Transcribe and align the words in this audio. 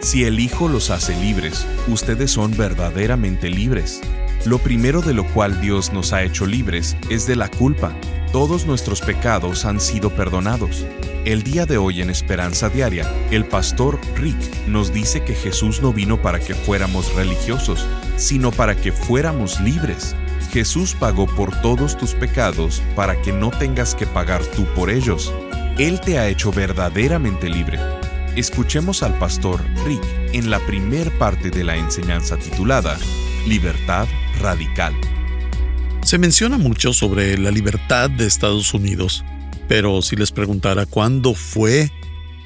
Si 0.00 0.24
el 0.24 0.38
Hijo 0.38 0.68
los 0.68 0.90
hace 0.90 1.16
libres, 1.16 1.66
ustedes 1.88 2.30
son 2.30 2.56
verdaderamente 2.56 3.50
libres. 3.50 4.00
Lo 4.44 4.58
primero 4.58 5.00
de 5.00 5.14
lo 5.14 5.26
cual 5.26 5.60
Dios 5.60 5.92
nos 5.92 6.12
ha 6.12 6.22
hecho 6.22 6.46
libres 6.46 6.96
es 7.10 7.26
de 7.26 7.34
la 7.34 7.48
culpa. 7.48 7.92
Todos 8.30 8.66
nuestros 8.66 9.00
pecados 9.00 9.64
han 9.64 9.80
sido 9.80 10.10
perdonados. 10.10 10.86
El 11.24 11.42
día 11.42 11.66
de 11.66 11.78
hoy 11.78 12.02
en 12.02 12.10
Esperanza 12.10 12.68
Diaria, 12.68 13.10
el 13.30 13.46
pastor 13.46 13.98
Rick 14.16 14.36
nos 14.68 14.92
dice 14.92 15.24
que 15.24 15.34
Jesús 15.34 15.82
no 15.82 15.92
vino 15.92 16.20
para 16.20 16.38
que 16.38 16.54
fuéramos 16.54 17.12
religiosos, 17.14 17.84
sino 18.16 18.52
para 18.52 18.76
que 18.76 18.92
fuéramos 18.92 19.60
libres. 19.60 20.14
Jesús 20.52 20.94
pagó 20.94 21.26
por 21.26 21.60
todos 21.62 21.96
tus 21.96 22.14
pecados 22.14 22.82
para 22.94 23.20
que 23.22 23.32
no 23.32 23.50
tengas 23.50 23.94
que 23.94 24.06
pagar 24.06 24.44
tú 24.44 24.66
por 24.76 24.90
ellos. 24.90 25.32
Él 25.78 26.00
te 26.00 26.18
ha 26.18 26.28
hecho 26.28 26.52
verdaderamente 26.52 27.48
libre. 27.48 27.80
Escuchemos 28.36 29.02
al 29.02 29.18
pastor 29.18 29.64
Rick 29.86 30.04
en 30.34 30.50
la 30.50 30.60
primer 30.66 31.10
parte 31.16 31.50
de 31.50 31.64
la 31.64 31.74
enseñanza 31.74 32.36
titulada 32.36 32.98
Libertad 33.48 34.06
Radical. 34.40 34.94
Se 36.02 36.18
menciona 36.18 36.58
mucho 36.58 36.92
sobre 36.92 37.38
la 37.38 37.50
libertad 37.50 38.10
de 38.10 38.26
Estados 38.26 38.74
Unidos, 38.74 39.24
pero 39.68 40.02
si 40.02 40.16
les 40.16 40.32
preguntara 40.32 40.84
cuándo 40.84 41.32
fue 41.32 41.90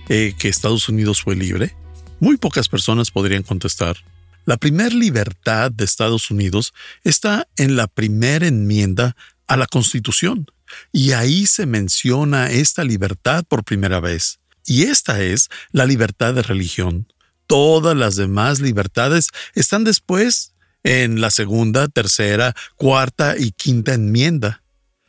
eh, 0.08 0.32
que 0.38 0.48
Estados 0.48 0.88
Unidos 0.88 1.22
fue 1.22 1.34
libre, 1.34 1.74
muy 2.20 2.36
pocas 2.36 2.68
personas 2.68 3.10
podrían 3.10 3.42
contestar. 3.42 3.96
La 4.44 4.58
primera 4.58 4.94
libertad 4.94 5.72
de 5.72 5.86
Estados 5.86 6.30
Unidos 6.30 6.72
está 7.02 7.48
en 7.56 7.74
la 7.74 7.88
primera 7.88 8.46
enmienda 8.46 9.16
a 9.48 9.56
la 9.56 9.66
Constitución, 9.66 10.46
y 10.92 11.12
ahí 11.12 11.46
se 11.46 11.66
menciona 11.66 12.48
esta 12.48 12.84
libertad 12.84 13.44
por 13.48 13.64
primera 13.64 13.98
vez. 13.98 14.39
Y 14.70 14.84
esta 14.84 15.20
es 15.20 15.48
la 15.72 15.84
libertad 15.84 16.32
de 16.32 16.42
religión. 16.42 17.12
Todas 17.48 17.96
las 17.96 18.14
demás 18.14 18.60
libertades 18.60 19.26
están 19.56 19.82
después 19.82 20.54
en 20.84 21.20
la 21.20 21.32
segunda, 21.32 21.88
tercera, 21.88 22.54
cuarta 22.76 23.36
y 23.36 23.50
quinta 23.50 23.94
enmienda. 23.94 24.62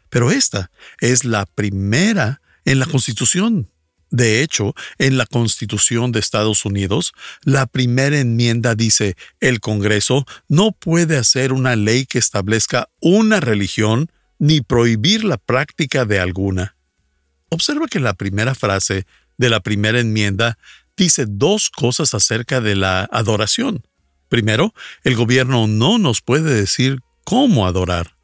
Pero 0.10 0.32
esta 0.32 0.72
es 1.00 1.26
la 1.26 1.46
primera 1.46 2.42
en 2.66 2.80
la 2.80 2.88
Constitución. 2.88 3.70
De 4.10 4.42
hecho, 4.42 4.74
en 4.98 5.20
la 5.20 5.28
Constitución 5.28 6.12
de 6.12 6.22
Estados 6.22 6.66
Unidos, 6.66 7.14
la 7.44 7.68
primera 7.68 8.18
enmienda 8.18 8.74
dice, 8.74 9.16
el 9.42 9.60
Congreso 9.60 10.26
no 10.48 10.72
puede 10.72 11.18
hacer 11.18 11.54
una 11.54 11.76
ley 11.76 12.08
que 12.08 12.18
establezca 12.18 12.90
una 13.00 13.40
religión 13.40 14.10
ni 14.40 14.62
prohibir 14.62 15.24
la 15.24 15.38
práctica 15.38 16.06
de 16.06 16.20
alguna. 16.20 16.76
Observa 17.50 17.88
que 17.88 18.00
la 18.00 18.14
primera 18.14 18.56
frase 18.56 19.06
de 19.38 19.50
la 19.50 19.60
primera 19.60 20.00
enmienda 20.00 20.58
dice 20.98 21.26
dos 21.28 21.70
cosas 21.70 22.14
acerca 22.14 22.62
de 22.62 22.76
la 22.76 23.10
adoración. 23.12 23.88
Primero, 24.30 24.74
el 25.04 25.16
gobierno 25.16 25.68
no 25.68 25.98
nos 25.98 26.22
puede 26.22 26.54
decir 26.54 27.00
cómo 27.24 27.68
adorar. 27.68 28.16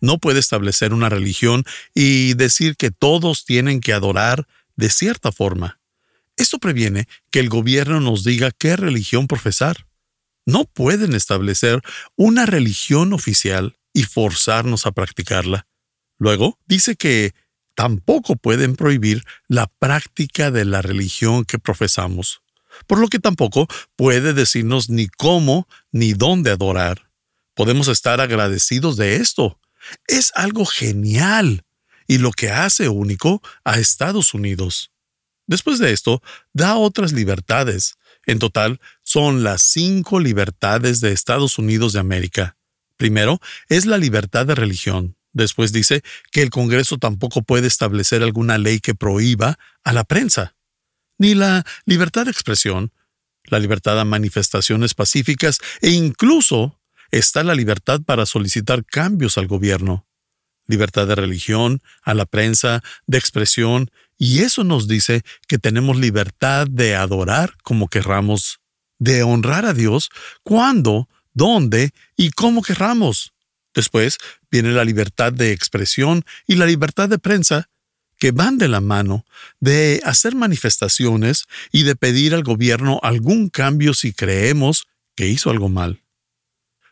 No 0.00 0.18
puede 0.18 0.40
establecer 0.40 0.92
una 0.92 1.08
religión 1.08 1.64
y 1.94 2.34
decir 2.34 2.76
que 2.76 2.90
todos 2.90 3.44
tienen 3.44 3.80
que 3.80 3.92
adorar 3.92 4.46
de 4.76 4.90
cierta 4.90 5.32
forma. 5.32 5.80
Esto 6.36 6.58
previene 6.58 7.06
que 7.30 7.40
el 7.40 7.48
gobierno 7.48 8.00
nos 8.00 8.24
diga 8.24 8.50
qué 8.50 8.76
religión 8.76 9.26
profesar. 9.26 9.86
No 10.44 10.64
pueden 10.64 11.14
establecer 11.14 11.80
una 12.16 12.44
religión 12.44 13.12
oficial 13.12 13.78
y 13.94 14.02
forzarnos 14.02 14.86
a 14.86 14.92
practicarla. 14.92 15.66
Luego, 16.18 16.58
dice 16.66 16.96
que 16.96 17.34
tampoco 17.74 18.36
pueden 18.36 18.76
prohibir 18.76 19.24
la 19.48 19.66
práctica 19.66 20.50
de 20.50 20.64
la 20.64 20.82
religión 20.82 21.44
que 21.44 21.58
profesamos, 21.58 22.42
por 22.86 22.98
lo 22.98 23.08
que 23.08 23.18
tampoco 23.18 23.66
puede 23.96 24.32
decirnos 24.32 24.90
ni 24.90 25.08
cómo 25.08 25.68
ni 25.92 26.12
dónde 26.12 26.50
adorar. 26.50 27.10
Podemos 27.54 27.88
estar 27.88 28.20
agradecidos 28.20 28.96
de 28.96 29.16
esto. 29.16 29.60
Es 30.06 30.32
algo 30.34 30.64
genial 30.66 31.64
y 32.06 32.18
lo 32.18 32.32
que 32.32 32.50
hace 32.50 32.88
único 32.88 33.42
a 33.64 33.78
Estados 33.78 34.34
Unidos. 34.34 34.90
Después 35.46 35.78
de 35.78 35.92
esto, 35.92 36.22
da 36.52 36.76
otras 36.76 37.12
libertades. 37.12 37.94
En 38.26 38.38
total, 38.38 38.80
son 39.02 39.44
las 39.44 39.62
cinco 39.62 40.18
libertades 40.20 41.00
de 41.00 41.12
Estados 41.12 41.58
Unidos 41.58 41.92
de 41.92 42.00
América. 42.00 42.56
Primero, 42.96 43.40
es 43.68 43.86
la 43.86 43.98
libertad 43.98 44.46
de 44.46 44.54
religión. 44.54 45.16
Después 45.34 45.72
dice 45.72 46.02
que 46.30 46.42
el 46.42 46.50
Congreso 46.50 46.96
tampoco 46.96 47.42
puede 47.42 47.66
establecer 47.66 48.22
alguna 48.22 48.56
ley 48.56 48.78
que 48.78 48.94
prohíba 48.94 49.58
a 49.82 49.92
la 49.92 50.04
prensa, 50.04 50.54
ni 51.18 51.34
la 51.34 51.66
libertad 51.84 52.24
de 52.24 52.30
expresión, 52.30 52.92
la 53.44 53.58
libertad 53.58 54.00
a 54.00 54.04
manifestaciones 54.04 54.94
pacíficas 54.94 55.58
e 55.82 55.90
incluso 55.90 56.80
está 57.10 57.42
la 57.42 57.54
libertad 57.54 58.00
para 58.00 58.26
solicitar 58.26 58.84
cambios 58.84 59.36
al 59.36 59.48
gobierno. 59.48 60.06
Libertad 60.66 61.06
de 61.06 61.16
religión, 61.16 61.82
a 62.02 62.14
la 62.14 62.24
prensa, 62.24 62.82
de 63.06 63.18
expresión, 63.18 63.90
y 64.16 64.38
eso 64.40 64.64
nos 64.64 64.88
dice 64.88 65.22
que 65.46 65.58
tenemos 65.58 65.98
libertad 65.98 66.66
de 66.70 66.94
adorar 66.94 67.54
como 67.62 67.88
querramos, 67.88 68.60
de 68.98 69.24
honrar 69.24 69.66
a 69.66 69.74
Dios 69.74 70.08
cuando 70.42 71.08
dónde 71.34 71.90
y 72.16 72.30
cómo 72.30 72.62
querramos. 72.62 73.33
Después 73.74 74.18
viene 74.50 74.72
la 74.72 74.84
libertad 74.84 75.32
de 75.32 75.52
expresión 75.52 76.24
y 76.46 76.56
la 76.56 76.66
libertad 76.66 77.08
de 77.08 77.18
prensa, 77.18 77.68
que 78.18 78.30
van 78.30 78.58
de 78.58 78.68
la 78.68 78.80
mano 78.80 79.26
de 79.60 80.00
hacer 80.04 80.34
manifestaciones 80.34 81.46
y 81.72 81.82
de 81.82 81.96
pedir 81.96 82.34
al 82.34 82.44
gobierno 82.44 83.00
algún 83.02 83.50
cambio 83.50 83.92
si 83.92 84.12
creemos 84.12 84.86
que 85.16 85.28
hizo 85.28 85.50
algo 85.50 85.68
mal. 85.68 86.02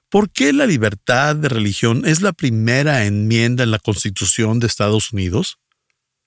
¿Por 0.08 0.30
qué 0.30 0.52
la 0.52 0.66
libertad 0.66 1.36
de 1.36 1.48
religión 1.48 2.02
es 2.04 2.20
la 2.20 2.32
primera 2.32 3.06
enmienda 3.06 3.64
en 3.64 3.70
la 3.70 3.78
Constitución 3.78 4.60
de 4.60 4.66
Estados 4.66 5.12
Unidos? 5.12 5.58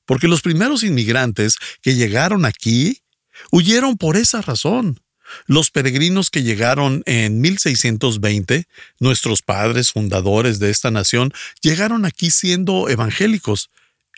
Porque 0.06 0.28
los 0.28 0.42
primeros 0.42 0.84
inmigrantes 0.84 1.58
que 1.82 1.94
llegaron 1.94 2.46
aquí 2.46 3.04
huyeron 3.52 3.98
por 3.98 4.18
esa 4.18 4.42
razón. 4.42 5.00
Los 5.48 5.72
peregrinos 5.72 6.30
que 6.30 6.44
llegaron 6.44 7.04
en 7.06 7.42
1620, 7.42 8.68
nuestros 9.00 9.42
padres 9.42 9.92
fundadores 9.92 10.60
de 10.60 10.70
esta 10.70 10.92
nación, 10.92 11.34
llegaron 11.62 12.06
aquí 12.06 12.32
siendo 12.32 12.90
evangélicos. 12.90 13.70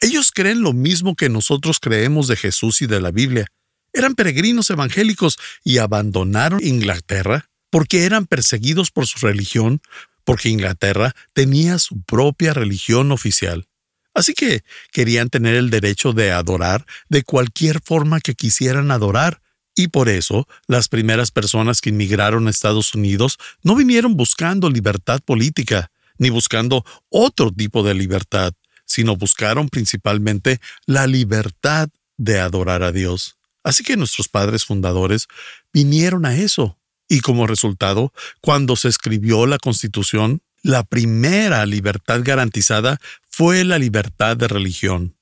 Ellos 0.02 0.32
creen 0.32 0.62
lo 0.62 0.74
mismo 0.74 1.16
que 1.16 1.30
nosotros 1.30 1.80
creemos 1.80 2.28
de 2.28 2.36
Jesús 2.36 2.82
y 2.82 2.88
de 2.88 3.02
la 3.02 3.12
Biblia. 3.12 3.48
Eran 3.94 4.16
peregrinos 4.16 4.70
evangélicos 4.70 5.38
y 5.64 5.80
abandonaron 5.80 6.60
Inglaterra 6.64 7.50
porque 7.70 8.06
eran 8.06 8.26
perseguidos 8.26 8.92
por 8.92 9.08
su 9.08 9.26
religión, 9.26 9.82
porque 10.24 10.50
Inglaterra 10.50 11.16
tenía 11.34 11.80
su 11.80 12.02
propia 12.02 12.54
religión 12.54 13.12
oficial. 13.12 13.68
Así 14.14 14.34
que 14.34 14.64
querían 14.92 15.30
tener 15.30 15.56
el 15.56 15.70
derecho 15.70 16.12
de 16.12 16.32
adorar 16.32 16.86
de 17.08 17.24
cualquier 17.24 17.82
forma 17.82 18.20
que 18.20 18.34
quisieran 18.34 18.90
adorar, 18.90 19.42
y 19.78 19.90
por 19.90 20.10
eso, 20.10 20.48
las 20.66 20.88
primeras 20.88 21.30
personas 21.30 21.82
que 21.82 21.92
inmigraron 21.92 22.48
a 22.48 22.50
Estados 22.50 22.96
Unidos 22.96 23.38
no 23.62 23.76
vinieron 23.76 24.18
buscando 24.18 24.72
libertad 24.72 25.22
política, 25.24 25.92
ni 26.18 26.32
buscando 26.32 26.84
otro 27.10 27.52
tipo 27.52 27.84
de 27.84 27.94
libertad, 27.94 28.54
sino 28.86 29.16
buscaron 29.16 29.70
principalmente 29.70 30.60
la 30.88 31.06
libertad 31.06 31.90
de 32.18 32.40
adorar 32.40 32.82
a 32.82 32.92
Dios. 32.92 33.38
Así 33.64 33.84
que 33.84 33.98
nuestros 33.98 34.28
padres 34.28 34.66
fundadores 34.66 35.28
vinieron 35.72 36.26
a 36.26 36.36
eso. 36.36 36.80
Y 37.08 37.20
como 37.20 37.46
resultado, 37.46 38.12
cuando 38.42 38.76
se 38.78 38.88
escribió 38.88 39.46
la 39.46 39.60
Constitución, 39.60 40.42
la 40.64 40.84
primera 40.86 41.68
libertad 41.68 42.22
garantizada 42.24 43.00
fue 43.30 43.64
la 43.64 43.78
libertad 43.78 44.36
de 44.38 44.48
religión. 44.48 45.16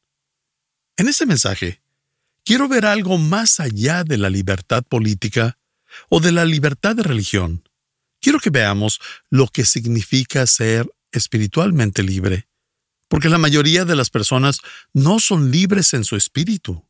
En 0.95 1.09
este 1.09 1.25
mensaje, 1.25 1.81
Quiero 2.45 2.67
ver 2.67 2.85
algo 2.85 3.17
más 3.17 3.59
allá 3.59 4.03
de 4.03 4.19
la 4.19 4.29
libertad 4.29 4.83
política 4.83 5.57
o 6.09 6.19
de 6.19 6.31
la 6.31 6.45
libertad 6.45 6.95
de 6.95 7.01
religión. 7.01 7.67
Quiero 8.21 8.39
que 8.39 8.51
veamos 8.51 8.99
lo 9.31 9.47
que 9.47 9.65
significa 9.65 10.45
ser 10.45 10.87
espiritualmente 11.11 12.03
libre, 12.03 12.47
porque 13.07 13.29
la 13.29 13.39
mayoría 13.39 13.83
de 13.83 13.95
las 13.95 14.11
personas 14.11 14.59
no 14.93 15.19
son 15.19 15.49
libres 15.49 15.95
en 15.95 16.03
su 16.03 16.15
espíritu. 16.15 16.87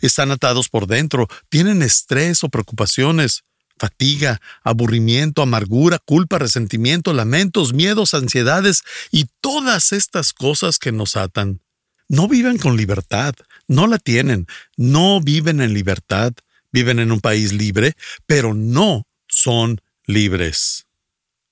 Están 0.00 0.32
atados 0.32 0.68
por 0.68 0.88
dentro, 0.88 1.28
tienen 1.48 1.82
estrés 1.82 2.42
o 2.42 2.48
preocupaciones, 2.48 3.44
fatiga, 3.78 4.40
aburrimiento, 4.64 5.42
amargura, 5.42 6.00
culpa, 6.00 6.40
resentimiento, 6.40 7.12
lamentos, 7.12 7.72
miedos, 7.72 8.14
ansiedades 8.14 8.82
y 9.12 9.26
todas 9.40 9.92
estas 9.92 10.32
cosas 10.32 10.80
que 10.80 10.90
nos 10.90 11.16
atan. 11.16 11.60
No 12.08 12.26
viven 12.26 12.58
con 12.58 12.76
libertad, 12.76 13.34
no 13.68 13.86
la 13.86 13.98
tienen, 13.98 14.46
no 14.76 15.20
viven 15.20 15.60
en 15.60 15.74
libertad, 15.74 16.32
viven 16.72 16.98
en 16.98 17.12
un 17.12 17.20
país 17.20 17.52
libre, 17.52 17.94
pero 18.26 18.54
no 18.54 19.06
son 19.28 19.80
libres. 20.06 20.86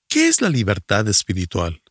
¿Qué 0.09 0.29
es 0.29 0.41
la 0.41 0.49
libertad 0.49 1.07
espiritual? 1.09 1.83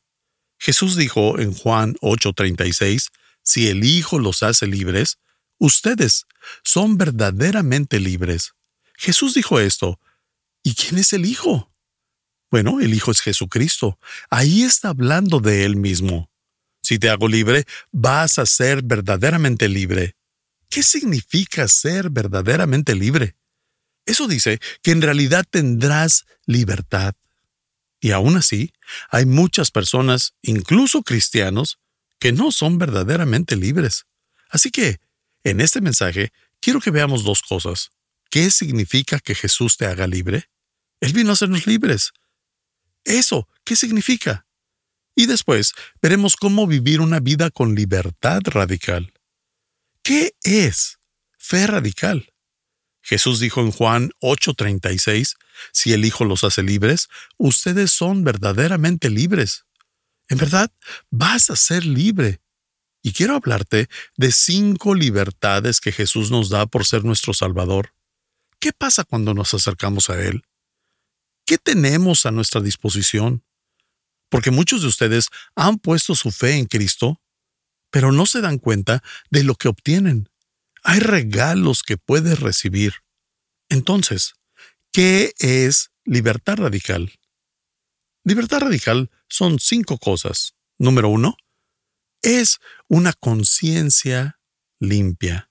Jesús 0.57 0.95
dijo 0.95 1.39
en 1.39 1.53
Juan 1.53 1.95
8:36, 2.01 3.11
si 3.43 3.67
el 3.67 3.83
Hijo 3.83 4.19
los 4.19 4.41
hace 4.41 4.67
libres, 4.67 5.19
ustedes 5.59 6.25
son 6.63 6.97
verdaderamente 6.97 7.99
libres. 7.99 8.53
Jesús 8.97 9.33
dijo 9.35 9.59
esto. 9.59 9.99
¿Y 10.63 10.73
quién 10.73 10.97
es 10.97 11.13
el 11.13 11.25
Hijo? 11.25 11.71
Bueno, 12.49 12.79
el 12.79 12.93
Hijo 12.93 13.11
es 13.11 13.21
Jesucristo. 13.21 13.99
Ahí 14.31 14.63
está 14.63 14.89
hablando 14.89 15.39
de 15.39 15.65
Él 15.65 15.75
mismo. 15.75 16.31
Si 16.85 16.99
te 16.99 17.09
hago 17.09 17.27
libre, 17.27 17.65
vas 17.91 18.37
a 18.37 18.45
ser 18.45 18.83
verdaderamente 18.83 19.67
libre. 19.67 20.15
¿Qué 20.69 20.83
significa 20.83 21.67
ser 21.67 22.11
verdaderamente 22.11 22.93
libre? 22.93 23.35
Eso 24.05 24.27
dice 24.27 24.59
que 24.83 24.91
en 24.91 25.01
realidad 25.01 25.45
tendrás 25.49 26.27
libertad. 26.45 27.15
Y 27.99 28.11
aún 28.11 28.37
así, 28.37 28.71
hay 29.09 29.25
muchas 29.25 29.71
personas, 29.71 30.35
incluso 30.43 31.01
cristianos, 31.01 31.79
que 32.19 32.31
no 32.31 32.51
son 32.51 32.77
verdaderamente 32.77 33.55
libres. 33.55 34.05
Así 34.51 34.69
que, 34.69 34.99
en 35.43 35.61
este 35.61 35.81
mensaje, 35.81 36.31
quiero 36.59 36.81
que 36.81 36.91
veamos 36.91 37.23
dos 37.23 37.41
cosas. 37.41 37.89
¿Qué 38.29 38.51
significa 38.51 39.19
que 39.19 39.33
Jesús 39.33 39.75
te 39.75 39.87
haga 39.87 40.05
libre? 40.05 40.51
Él 40.99 41.13
vino 41.13 41.31
a 41.31 41.33
hacernos 41.33 41.65
libres. 41.65 42.11
Eso, 43.05 43.49
¿qué 43.63 43.75
significa? 43.75 44.44
Y 45.15 45.27
después 45.27 45.73
veremos 46.01 46.35
cómo 46.35 46.67
vivir 46.67 46.99
una 46.99 47.19
vida 47.19 47.49
con 47.49 47.73
libertad 47.73 48.41
radical. 48.45 49.13
¿Qué 50.03 50.35
es 50.43 50.99
fe 51.37 51.65
radical? 51.65 52.33
Jesús 53.01 53.39
dijo 53.39 53.61
en 53.61 53.71
Juan 53.71 54.11
8:36, 54.19 55.35
si 55.71 55.93
el 55.93 56.05
Hijo 56.05 56.25
los 56.25 56.43
hace 56.43 56.63
libres, 56.63 57.07
ustedes 57.37 57.91
son 57.91 58.23
verdaderamente 58.23 59.09
libres. 59.09 59.65
En 60.27 60.37
verdad, 60.37 60.71
vas 61.11 61.49
a 61.49 61.55
ser 61.55 61.85
libre. 61.85 62.41
Y 63.03 63.13
quiero 63.13 63.35
hablarte 63.35 63.87
de 64.17 64.31
cinco 64.31 64.95
libertades 64.95 65.79
que 65.79 65.91
Jesús 65.91 66.31
nos 66.31 66.49
da 66.49 66.65
por 66.65 66.85
ser 66.85 67.05
nuestro 67.05 67.35
Salvador. 67.35 67.93
¿Qué 68.59 68.73
pasa 68.73 69.03
cuando 69.03 69.35
nos 69.35 69.53
acercamos 69.53 70.09
a 70.09 70.19
Él? 70.19 70.41
¿Qué 71.45 71.59
tenemos 71.59 72.25
a 72.25 72.31
nuestra 72.31 72.61
disposición? 72.61 73.44
Porque 74.29 74.51
muchos 74.51 74.81
de 74.81 74.87
ustedes 74.87 75.27
han 75.55 75.77
puesto 75.77 76.15
su 76.15 76.31
fe 76.31 76.57
en 76.57 76.65
Cristo, 76.65 77.21
pero 77.91 78.11
no 78.11 78.25
se 78.25 78.41
dan 78.41 78.57
cuenta 78.57 79.03
de 79.29 79.43
lo 79.43 79.55
que 79.55 79.67
obtienen. 79.67 80.29
Hay 80.83 80.99
regalos 80.99 81.83
que 81.83 81.97
puedes 81.97 82.39
recibir. 82.39 82.93
Entonces, 83.69 84.35
¿qué 84.91 85.33
es 85.39 85.91
libertad 86.03 86.57
radical? 86.57 87.11
Libertad 88.23 88.59
radical 88.59 89.11
son 89.29 89.59
cinco 89.59 89.97
cosas. 89.97 90.55
Número 90.77 91.09
uno, 91.09 91.37
es 92.21 92.59
una 92.87 93.13
conciencia 93.13 94.39
limpia. 94.79 95.49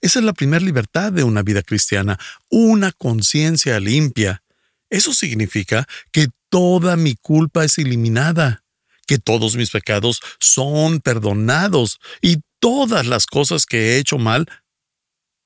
Esa 0.00 0.18
es 0.18 0.24
la 0.24 0.32
primera 0.32 0.64
libertad 0.64 1.12
de 1.12 1.24
una 1.24 1.42
vida 1.42 1.62
cristiana, 1.62 2.18
una 2.50 2.92
conciencia 2.92 3.80
limpia. 3.80 4.42
Eso 4.90 5.12
significa 5.12 5.86
que 6.12 6.28
toda 6.48 6.96
mi 6.96 7.14
culpa 7.16 7.64
es 7.64 7.78
eliminada, 7.78 8.64
que 9.06 9.18
todos 9.18 9.56
mis 9.56 9.70
pecados 9.70 10.20
son 10.40 11.00
perdonados 11.00 11.98
y 12.20 12.38
todas 12.60 13.06
las 13.06 13.26
cosas 13.26 13.66
que 13.66 13.78
he 13.78 13.98
hecho 13.98 14.18
mal 14.18 14.48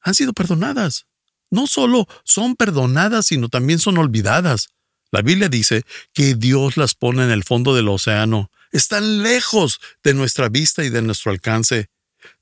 han 0.00 0.14
sido 0.14 0.32
perdonadas. 0.32 1.06
No 1.50 1.66
solo 1.66 2.06
son 2.24 2.56
perdonadas, 2.56 3.26
sino 3.26 3.48
también 3.48 3.78
son 3.78 3.98
olvidadas. 3.98 4.70
La 5.10 5.20
Biblia 5.22 5.48
dice 5.48 5.82
que 6.14 6.34
Dios 6.34 6.76
las 6.76 6.94
pone 6.94 7.24
en 7.24 7.30
el 7.30 7.44
fondo 7.44 7.74
del 7.74 7.88
océano. 7.88 8.50
Están 8.70 9.22
lejos 9.22 9.78
de 10.02 10.14
nuestra 10.14 10.48
vista 10.48 10.82
y 10.82 10.88
de 10.88 11.02
nuestro 11.02 11.30
alcance. 11.30 11.90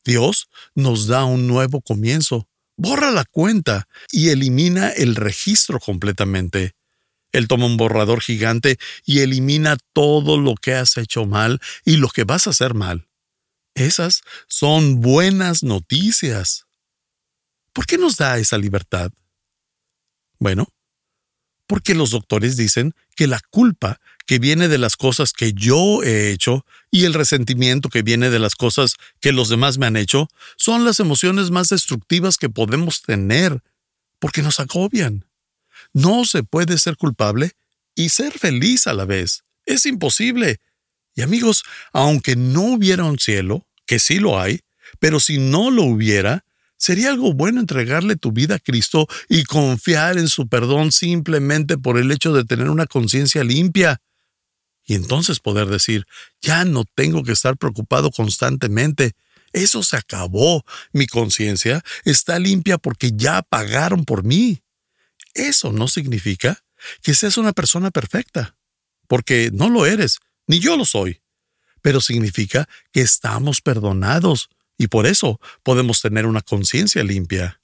Dios 0.04 0.48
nos 0.74 1.08
da 1.08 1.24
un 1.24 1.48
nuevo 1.48 1.80
comienzo. 1.80 2.46
Borra 2.76 3.10
la 3.10 3.24
cuenta 3.24 3.88
y 4.12 4.28
elimina 4.28 4.90
el 4.90 5.16
registro 5.16 5.80
completamente. 5.80 6.76
Él 7.32 7.48
toma 7.48 7.66
un 7.66 7.76
borrador 7.76 8.20
gigante 8.20 8.78
y 9.04 9.20
elimina 9.20 9.76
todo 9.92 10.38
lo 10.38 10.54
que 10.54 10.74
has 10.74 10.96
hecho 10.96 11.26
mal 11.26 11.60
y 11.84 11.96
lo 11.96 12.08
que 12.08 12.24
vas 12.24 12.46
a 12.46 12.50
hacer 12.50 12.74
mal. 12.74 13.08
Esas 13.74 14.22
son 14.48 15.00
buenas 15.00 15.62
noticias. 15.62 16.66
¿Por 17.72 17.86
qué 17.86 17.98
nos 17.98 18.16
da 18.16 18.38
esa 18.38 18.58
libertad? 18.58 19.12
Bueno, 20.38 20.68
porque 21.66 21.94
los 21.94 22.10
doctores 22.10 22.56
dicen 22.56 22.94
que 23.14 23.28
la 23.28 23.40
culpa 23.50 24.00
que 24.26 24.40
viene 24.40 24.66
de 24.66 24.78
las 24.78 24.96
cosas 24.96 25.32
que 25.32 25.52
yo 25.52 26.02
he 26.02 26.32
hecho 26.32 26.64
y 26.90 27.04
el 27.04 27.14
resentimiento 27.14 27.88
que 27.88 28.02
viene 28.02 28.28
de 28.28 28.40
las 28.40 28.56
cosas 28.56 28.94
que 29.20 29.32
los 29.32 29.48
demás 29.48 29.78
me 29.78 29.86
han 29.86 29.96
hecho 29.96 30.28
son 30.56 30.84
las 30.84 30.98
emociones 30.98 31.50
más 31.50 31.68
destructivas 31.68 32.38
que 32.38 32.48
podemos 32.48 33.02
tener, 33.02 33.62
porque 34.18 34.42
nos 34.42 34.58
agobian. 34.58 35.26
No 35.92 36.24
se 36.24 36.42
puede 36.42 36.78
ser 36.78 36.96
culpable 36.96 37.52
y 37.94 38.10
ser 38.10 38.38
feliz 38.38 38.86
a 38.86 38.94
la 38.94 39.04
vez. 39.04 39.42
Es 39.66 39.86
imposible. 39.86 40.58
Y 41.14 41.22
amigos, 41.22 41.64
aunque 41.92 42.36
no 42.36 42.62
hubiera 42.62 43.04
un 43.04 43.18
cielo, 43.18 43.66
que 43.86 43.98
sí 43.98 44.18
lo 44.18 44.40
hay, 44.40 44.60
pero 44.98 45.20
si 45.20 45.38
no 45.38 45.70
lo 45.70 45.84
hubiera, 45.84 46.44
Sería 46.80 47.10
algo 47.10 47.34
bueno 47.34 47.60
entregarle 47.60 48.16
tu 48.16 48.32
vida 48.32 48.54
a 48.54 48.58
Cristo 48.58 49.06
y 49.28 49.44
confiar 49.44 50.16
en 50.16 50.28
su 50.28 50.48
perdón 50.48 50.92
simplemente 50.92 51.76
por 51.76 51.98
el 51.98 52.10
hecho 52.10 52.32
de 52.32 52.46
tener 52.46 52.70
una 52.70 52.86
conciencia 52.86 53.44
limpia. 53.44 54.00
Y 54.86 54.94
entonces 54.94 55.40
poder 55.40 55.66
decir, 55.66 56.06
ya 56.40 56.64
no 56.64 56.86
tengo 56.94 57.22
que 57.22 57.32
estar 57.32 57.58
preocupado 57.58 58.10
constantemente. 58.10 59.12
Eso 59.52 59.82
se 59.82 59.98
acabó. 59.98 60.64
Mi 60.94 61.06
conciencia 61.06 61.84
está 62.06 62.38
limpia 62.38 62.78
porque 62.78 63.12
ya 63.14 63.42
pagaron 63.42 64.06
por 64.06 64.24
mí. 64.24 64.62
Eso 65.34 65.72
no 65.72 65.88
significa 65.88 66.62
que 67.02 67.14
seas 67.14 67.36
una 67.38 67.52
persona 67.52 67.90
perfecta, 67.90 68.56
porque 69.06 69.50
no 69.52 69.68
lo 69.68 69.86
eres, 69.86 70.20
ni 70.46 70.60
yo 70.60 70.76
lo 70.76 70.84
soy. 70.84 71.20
Pero 71.82 72.00
significa 72.00 72.68
que 72.92 73.00
estamos 73.00 73.60
perdonados 73.60 74.50
y 74.76 74.88
por 74.88 75.06
eso 75.06 75.40
podemos 75.62 76.00
tener 76.00 76.26
una 76.26 76.40
conciencia 76.42 77.02
limpia. 77.04 77.60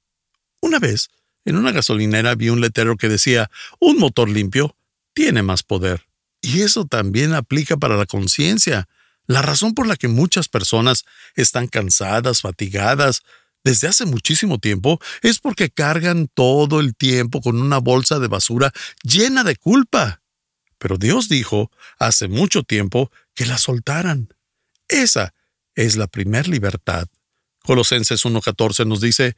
Una 0.60 0.78
vez, 0.78 1.08
en 1.44 1.56
una 1.56 1.72
gasolinera 1.72 2.34
vi 2.34 2.50
un 2.50 2.60
letrero 2.60 2.96
que 2.96 3.08
decía, 3.08 3.50
un 3.78 3.98
motor 3.98 4.28
limpio 4.28 4.76
tiene 5.14 5.42
más 5.42 5.62
poder. 5.62 6.06
Y 6.42 6.62
eso 6.62 6.84
también 6.84 7.34
aplica 7.34 7.76
para 7.76 7.96
la 7.96 8.06
conciencia. 8.06 8.88
La 9.26 9.42
razón 9.42 9.74
por 9.74 9.86
la 9.86 9.96
que 9.96 10.08
muchas 10.08 10.48
personas 10.48 11.04
están 11.34 11.68
cansadas, 11.68 12.42
fatigadas, 12.42 13.22
desde 13.66 13.88
hace 13.88 14.06
muchísimo 14.06 14.58
tiempo, 14.60 15.00
es 15.22 15.40
porque 15.40 15.70
cargan 15.70 16.28
todo 16.32 16.78
el 16.78 16.94
tiempo 16.94 17.40
con 17.40 17.60
una 17.60 17.78
bolsa 17.78 18.20
de 18.20 18.28
basura 18.28 18.72
llena 19.02 19.42
de 19.42 19.56
culpa. 19.56 20.22
Pero 20.78 20.98
Dios 20.98 21.28
dijo 21.28 21.72
hace 21.98 22.28
mucho 22.28 22.62
tiempo 22.62 23.10
que 23.34 23.44
la 23.44 23.58
soltaran. 23.58 24.32
Esa 24.86 25.34
es 25.74 25.96
la 25.96 26.06
primer 26.06 26.46
libertad. 26.46 27.08
Colosenses 27.64 28.24
1.14 28.24 28.86
nos 28.86 29.00
dice, 29.00 29.34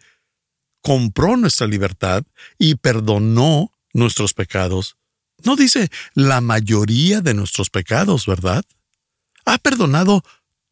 compró 0.83 1.39
nuestra 1.39 1.67
libertad 1.67 2.23
y 2.59 2.75
perdonó 2.75 3.73
nuestros 3.95 4.35
pecados. 4.35 4.99
No 5.43 5.57
dice 5.57 5.89
la 6.13 6.43
mayoría 6.43 7.23
de 7.23 7.33
nuestros 7.33 7.71
pecados, 7.71 8.27
¿verdad? 8.27 8.63
Ha 9.47 9.57
perdonado 9.57 10.23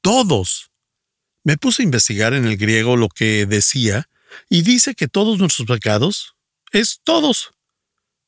todos. 0.02 0.70
Me 1.46 1.56
puse 1.56 1.82
a 1.82 1.84
investigar 1.84 2.34
en 2.34 2.44
el 2.44 2.56
griego 2.56 2.96
lo 2.96 3.08
que 3.08 3.46
decía 3.46 4.08
y 4.50 4.62
dice 4.62 4.96
que 4.96 5.06
todos 5.06 5.38
nuestros 5.38 5.68
pecados 5.68 6.34
es 6.72 6.98
todos, 7.04 7.52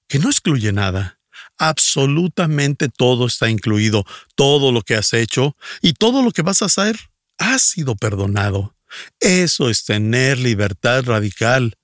que 0.07 0.21
no 0.21 0.29
excluye 0.31 0.71
nada. 0.71 1.19
Absolutamente 1.59 2.89
todo 2.89 3.27
está 3.27 3.51
incluido, 3.51 4.05
todo 4.37 4.71
lo 4.71 4.83
que 4.83 4.95
has 4.95 5.13
hecho 5.15 5.57
y 5.83 5.95
todo 5.95 6.23
lo 6.23 6.31
que 6.31 6.43
vas 6.43 6.63
a 6.63 6.67
hacer 6.67 6.97
ha 7.39 7.59
sido 7.59 7.97
perdonado. 7.97 8.77
Eso 9.19 9.69
es 9.69 9.85
tener 9.85 10.39
libertad 10.39 11.03
radical, 11.03 11.77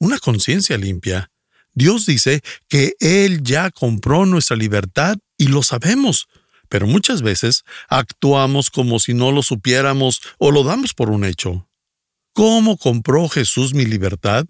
una 0.00 0.18
conciencia 0.18 0.76
limpia. 0.78 1.30
Dios 1.74 2.06
dice 2.06 2.42
que 2.68 2.94
Él 2.98 3.44
ya 3.44 3.70
compró 3.70 4.26
nuestra 4.26 4.56
libertad 4.56 5.16
y 5.38 5.46
lo 5.46 5.62
sabemos, 5.62 6.26
pero 6.72 6.86
muchas 6.86 7.20
veces 7.20 7.64
actuamos 7.90 8.70
como 8.70 8.98
si 8.98 9.12
no 9.12 9.30
lo 9.30 9.42
supiéramos 9.42 10.22
o 10.38 10.50
lo 10.50 10.64
damos 10.64 10.94
por 10.94 11.10
un 11.10 11.26
hecho. 11.26 11.68
¿Cómo 12.32 12.78
compró 12.78 13.28
Jesús 13.28 13.74
mi 13.74 13.84
libertad? 13.84 14.46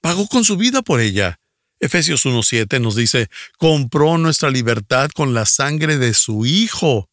Pagó 0.00 0.28
con 0.28 0.44
su 0.44 0.56
vida 0.56 0.82
por 0.82 1.00
ella. 1.00 1.40
Efesios 1.80 2.24
1.7 2.24 2.80
nos 2.80 2.94
dice, 2.94 3.30
compró 3.58 4.16
nuestra 4.16 4.48
libertad 4.48 5.10
con 5.10 5.34
la 5.34 5.44
sangre 5.44 5.98
de 5.98 6.14
su 6.14 6.46
Hijo. 6.46 7.10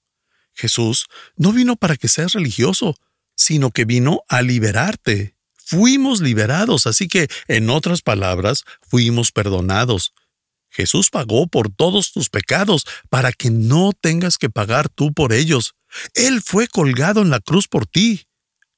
Jesús 0.54 1.08
no 1.36 1.52
vino 1.52 1.76
para 1.76 1.98
que 1.98 2.08
seas 2.08 2.34
religioso, 2.34 2.96
sino 3.36 3.72
que 3.72 3.86
vino 3.86 4.22
a 4.30 4.44
liberarte. 4.44 5.36
Fuimos 5.56 6.22
liberados, 6.22 6.86
así 6.86 7.08
que, 7.08 7.28
en 7.48 7.72
otras 7.72 8.04
palabras, 8.04 8.66
fuimos 8.88 9.32
perdonados. 9.32 10.14
Jesús 10.74 11.12
pagó 11.12 11.48
por 11.48 11.70
todos 11.70 12.12
tus 12.12 12.30
pecados 12.30 12.86
para 13.10 13.32
que 13.32 13.52
no 13.52 13.92
tengas 13.94 14.38
que 14.38 14.50
pagar 14.50 14.90
tú 14.90 15.14
por 15.14 15.32
ellos. 15.32 15.76
Él 16.16 16.42
fue 16.42 16.68
colgado 16.68 17.22
en 17.22 17.30
la 17.30 17.40
cruz 17.40 17.68
por 17.68 17.86
ti. 17.86 18.26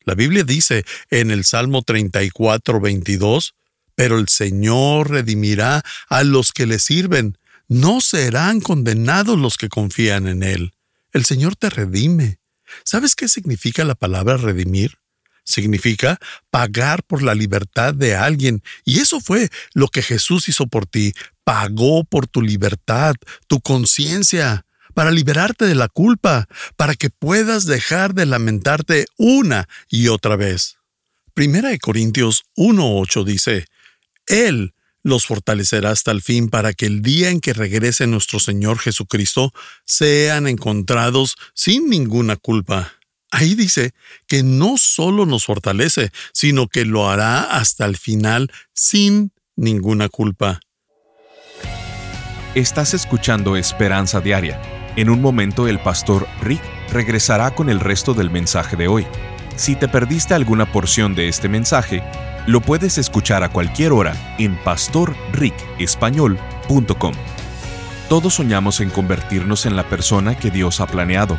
La 0.02 0.14
Biblia 0.14 0.44
dice 0.44 0.86
en 1.10 1.32
el 1.32 1.46
Salmo 1.46 1.82
34, 1.82 2.82
22, 2.82 3.56
pero 3.96 4.20
el 4.20 4.28
Señor 4.28 5.10
redimirá 5.10 5.84
a 6.10 6.24
los 6.24 6.52
que 6.52 6.66
le 6.66 6.80
sirven. 6.80 7.38
No 7.68 8.02
serán 8.02 8.60
condenados 8.60 9.40
los 9.40 9.58
que 9.58 9.70
confían 9.70 10.28
en 10.28 10.44
Él. 10.44 10.74
El 11.14 11.24
Señor 11.24 11.56
te 11.56 11.70
redime. 11.70 12.40
¿Sabes 12.84 13.16
qué 13.16 13.30
significa 13.30 13.86
la 13.86 13.96
palabra 13.96 14.36
redimir? 14.36 14.98
Significa 15.46 16.20
pagar 16.50 17.04
por 17.04 17.24
la 17.24 17.36
libertad 17.36 17.94
de 17.94 18.16
alguien. 18.16 18.62
Y 18.84 19.00
eso 19.00 19.22
fue 19.22 19.50
lo 19.74 19.88
que 19.88 20.02
Jesús 20.02 20.50
hizo 20.50 20.68
por 20.68 20.86
ti. 20.86 21.14
Pagó 21.46 22.04
por 22.04 22.28
tu 22.28 22.42
libertad, 22.42 23.16
tu 23.48 23.62
conciencia, 23.62 24.66
para 24.94 25.12
liberarte 25.12 25.66
de 25.66 25.76
la 25.76 25.88
culpa, 25.88 26.48
para 26.76 26.96
que 26.96 27.10
puedas 27.10 27.66
dejar 27.66 28.14
de 28.14 28.26
lamentarte 28.26 29.06
una 29.18 29.70
y 29.88 30.10
otra 30.10 30.36
vez. 30.36 30.78
Primera 31.34 31.70
de 31.70 31.80
Corintios 31.80 32.44
1.8 32.58 33.24
dice, 33.24 33.66
Él 34.28 34.74
los 35.04 35.28
fortalecerá 35.28 35.92
hasta 35.92 36.12
el 36.12 36.24
fin 36.24 36.50
para 36.50 36.74
que 36.74 36.88
el 36.88 37.04
día 37.04 37.30
en 37.30 37.40
que 37.40 37.54
regrese 37.54 38.08
nuestro 38.08 38.40
Señor 38.40 38.80
Jesucristo 38.80 39.54
sean 39.86 40.48
encontrados 40.48 41.36
sin 41.54 41.90
ninguna 41.90 42.38
culpa. 42.38 42.94
Ahí 43.30 43.54
dice 43.54 43.94
que 44.28 44.42
no 44.42 44.78
solo 44.78 45.28
nos 45.28 45.46
fortalece, 45.46 46.12
sino 46.34 46.68
que 46.68 46.86
lo 46.86 47.08
hará 47.08 47.44
hasta 47.44 47.86
el 47.86 47.98
final 47.98 48.50
sin 48.74 49.32
ninguna 49.56 50.10
culpa. 50.10 50.60
Estás 52.56 52.94
escuchando 52.94 53.58
Esperanza 53.58 54.22
Diaria. 54.22 54.62
En 54.96 55.10
un 55.10 55.22
momento 55.22 55.68
el 55.68 55.78
pastor 55.78 56.26
Rick 56.42 56.62
regresará 56.90 57.52
con 57.52 57.70
el 57.70 57.82
resto 57.82 58.14
del 58.14 58.32
mensaje 58.32 58.78
de 58.78 58.88
hoy. 58.88 59.06
Si 59.58 59.76
te 59.76 59.90
perdiste 59.90 60.36
alguna 60.36 60.72
porción 60.72 61.16
de 61.16 61.28
este 61.28 61.50
mensaje, 61.50 62.02
lo 62.48 62.62
puedes 62.62 62.98
escuchar 62.98 63.44
a 63.44 63.50
cualquier 63.50 63.92
hora 63.92 64.16
en 64.40 64.56
pastorricespañol.com. 64.56 67.14
Todos 68.08 68.36
soñamos 68.36 68.80
en 68.80 68.90
convertirnos 68.90 69.66
en 69.66 69.76
la 69.76 69.90
persona 69.90 70.38
que 70.38 70.50
Dios 70.50 70.80
ha 70.80 70.88
planeado. 70.88 71.38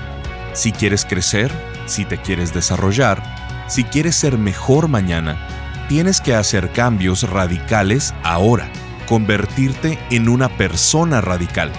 Si 0.53 0.71
quieres 0.71 1.07
crecer, 1.07 1.51
si 1.87 2.05
te 2.05 2.19
quieres 2.19 2.53
desarrollar, 2.53 3.23
si 3.69 3.85
quieres 3.85 4.17
ser 4.17 4.37
mejor 4.37 4.89
mañana, 4.89 5.49
tienes 5.89 6.21
que 6.21 6.35
hacer 6.35 6.73
cambios 6.73 7.23
radicales 7.23 8.13
ahora, 8.23 8.69
convertirte 9.07 9.99
en 10.11 10.29
una 10.29 10.49
persona 10.57 11.21
radical. 11.21 11.73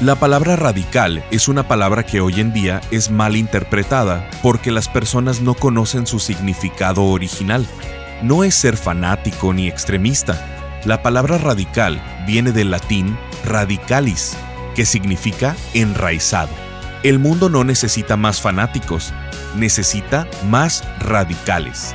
La 0.00 0.16
palabra 0.16 0.56
radical 0.56 1.24
es 1.30 1.46
una 1.46 1.68
palabra 1.68 2.04
que 2.04 2.20
hoy 2.20 2.40
en 2.40 2.52
día 2.52 2.80
es 2.90 3.10
mal 3.10 3.36
interpretada 3.36 4.28
porque 4.42 4.72
las 4.72 4.88
personas 4.88 5.40
no 5.40 5.54
conocen 5.54 6.06
su 6.06 6.18
significado 6.18 7.04
original 7.04 7.66
no 8.24 8.44
es 8.44 8.54
ser 8.54 8.76
fanático 8.76 9.52
ni 9.52 9.68
extremista. 9.68 10.80
La 10.84 11.02
palabra 11.02 11.38
radical 11.38 12.02
viene 12.26 12.52
del 12.52 12.70
latín 12.70 13.18
radicalis, 13.44 14.36
que 14.74 14.86
significa 14.86 15.56
enraizado. 15.74 16.50
El 17.02 17.18
mundo 17.18 17.50
no 17.50 17.64
necesita 17.64 18.16
más 18.16 18.40
fanáticos, 18.40 19.12
necesita 19.56 20.26
más 20.48 20.84
radicales. 21.00 21.94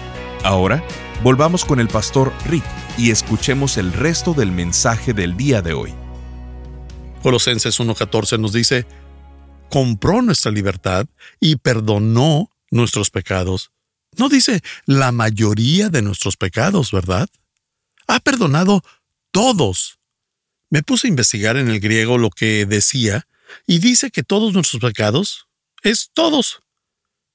Ahora, 0.43 0.83
volvamos 1.21 1.63
con 1.65 1.79
el 1.79 1.87
pastor 1.87 2.33
Rick 2.45 2.65
y 2.97 3.11
escuchemos 3.11 3.77
el 3.77 3.93
resto 3.93 4.33
del 4.33 4.51
mensaje 4.51 5.13
del 5.13 5.37
día 5.37 5.61
de 5.61 5.73
hoy. 5.73 5.93
Colosenses 7.21 7.79
1.14 7.79 8.39
nos 8.39 8.51
dice, 8.51 8.87
compró 9.69 10.23
nuestra 10.23 10.51
libertad 10.51 11.05
y 11.39 11.57
perdonó 11.57 12.49
nuestros 12.71 13.11
pecados. 13.11 13.71
No 14.17 14.29
dice 14.29 14.61
la 14.87 15.11
mayoría 15.11 15.89
de 15.89 16.01
nuestros 16.01 16.37
pecados, 16.37 16.91
¿verdad? 16.91 17.29
Ha 18.07 18.19
perdonado 18.19 18.81
todos. 19.29 19.99
Me 20.71 20.81
puse 20.81 21.05
a 21.05 21.09
investigar 21.09 21.55
en 21.55 21.69
el 21.69 21.79
griego 21.79 22.17
lo 22.17 22.31
que 22.31 22.65
decía 22.65 23.27
y 23.67 23.77
dice 23.77 24.09
que 24.09 24.23
todos 24.23 24.53
nuestros 24.53 24.81
pecados 24.81 25.47
es 25.83 26.09
todos, 26.13 26.63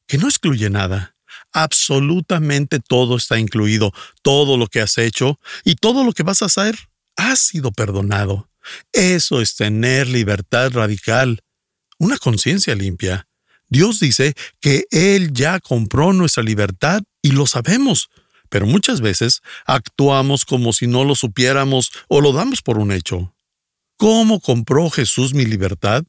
que 0.09 0.19
no 0.19 0.27
excluye 0.27 0.71
nada 0.71 1.16
absolutamente 1.53 2.81
todo 2.81 3.17
está 3.17 3.38
incluido, 3.38 3.93
todo 4.23 4.57
lo 4.57 4.67
que 4.67 4.81
has 4.81 4.99
hecho 4.99 5.38
y 5.65 5.76
todo 5.76 6.05
lo 6.05 6.12
que 6.12 6.23
vas 6.23 6.43
a 6.43 6.47
hacer 6.47 6.76
ha 7.17 7.35
sido 7.37 7.73
perdonado. 7.73 8.50
Eso 8.93 9.41
es 9.41 9.57
tener 9.57 10.09
libertad 10.09 10.73
radical, 10.73 11.41
una 11.99 12.19
conciencia 12.19 12.75
limpia. 12.75 13.29
Dios 13.69 14.00
dice 14.00 14.35
que 14.61 14.85
Él 14.91 15.33
ya 15.33 15.61
compró 15.61 16.12
nuestra 16.12 16.43
libertad 16.43 17.03
y 17.23 17.33
lo 17.33 17.47
sabemos, 17.47 18.09
pero 18.49 18.67
muchas 18.67 19.00
veces 19.00 19.43
actuamos 19.67 20.45
como 20.45 20.73
si 20.73 20.87
no 20.87 21.05
lo 21.05 21.15
supiéramos 21.15 21.91
o 22.09 22.21
lo 22.21 22.33
damos 22.33 22.62
por 22.62 22.79
un 22.79 22.93
hecho. 22.93 23.35
¿Cómo 23.97 24.41
compró 24.41 24.91
Jesús 24.91 25.35
mi 25.35 25.45
libertad? 25.45 26.05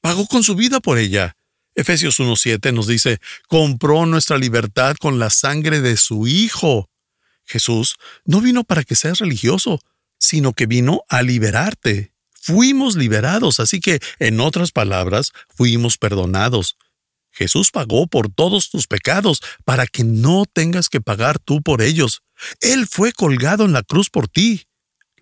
Pagó 0.00 0.26
con 0.26 0.42
su 0.42 0.54
vida 0.54 0.80
por 0.80 0.98
ella. 0.98 1.36
Efesios 1.74 2.20
1.7 2.20 2.72
nos 2.72 2.86
dice, 2.86 3.18
compró 3.48 4.06
nuestra 4.06 4.38
libertad 4.38 4.96
con 4.96 5.18
la 5.18 5.30
sangre 5.30 5.80
de 5.80 5.96
su 5.96 6.26
Hijo. 6.26 6.88
Jesús 7.44 7.96
no 8.24 8.40
vino 8.40 8.64
para 8.64 8.84
que 8.84 8.94
seas 8.94 9.18
religioso, 9.18 9.80
sino 10.18 10.52
que 10.52 10.66
vino 10.66 11.02
a 11.08 11.22
liberarte. 11.22 12.12
fuimos 12.46 12.94
liberados, 12.94 13.58
así 13.58 13.80
que, 13.80 14.00
en 14.18 14.38
otras 14.38 14.70
palabras, 14.70 15.32
fuimos 15.48 15.96
perdonados. 15.96 16.76
Jesús 17.30 17.70
pagó 17.70 18.06
por 18.06 18.30
todos 18.30 18.68
tus 18.68 18.86
pecados 18.86 19.40
para 19.64 19.86
que 19.86 20.04
no 20.04 20.44
tengas 20.44 20.90
que 20.90 21.00
pagar 21.00 21.38
tú 21.38 21.62
por 21.62 21.80
ellos. 21.80 22.22
Él 22.60 22.86
fue 22.86 23.12
colgado 23.12 23.64
en 23.64 23.72
la 23.72 23.82
cruz 23.82 24.10
por 24.10 24.28
ti. 24.28 24.66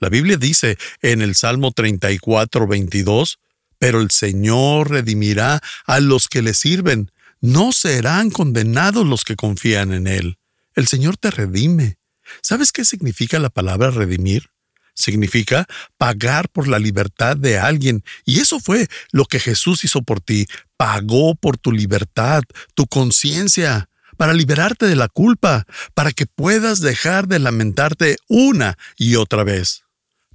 La 0.00 0.08
Biblia 0.08 0.36
dice 0.36 0.78
en 1.00 1.22
el 1.22 1.36
Salmo 1.36 1.70
34, 1.70 2.66
22, 2.66 3.38
pero 3.82 4.00
el 4.00 4.12
Señor 4.12 4.92
redimirá 4.92 5.60
a 5.86 5.98
los 5.98 6.28
que 6.28 6.40
le 6.40 6.54
sirven. 6.54 7.10
No 7.40 7.72
serán 7.72 8.30
condenados 8.30 9.04
los 9.04 9.24
que 9.24 9.34
confían 9.34 9.92
en 9.92 10.06
Él. 10.06 10.38
El 10.76 10.86
Señor 10.86 11.16
te 11.16 11.32
redime. 11.32 11.98
¿Sabes 12.42 12.70
qué 12.70 12.84
significa 12.84 13.40
la 13.40 13.50
palabra 13.50 13.90
redimir? 13.90 14.50
Significa 14.94 15.66
pagar 15.98 16.48
por 16.48 16.68
la 16.68 16.78
libertad 16.78 17.36
de 17.36 17.58
alguien. 17.58 18.04
Y 18.24 18.38
eso 18.38 18.60
fue 18.60 18.86
lo 19.10 19.24
que 19.24 19.40
Jesús 19.40 19.82
hizo 19.82 20.02
por 20.02 20.20
ti. 20.20 20.46
Pagó 20.76 21.34
por 21.34 21.58
tu 21.58 21.72
libertad, 21.72 22.44
tu 22.76 22.86
conciencia, 22.86 23.88
para 24.16 24.32
liberarte 24.32 24.86
de 24.86 24.94
la 24.94 25.08
culpa, 25.08 25.66
para 25.94 26.12
que 26.12 26.26
puedas 26.26 26.78
dejar 26.78 27.26
de 27.26 27.40
lamentarte 27.40 28.16
una 28.28 28.78
y 28.96 29.16
otra 29.16 29.42
vez. 29.42 29.82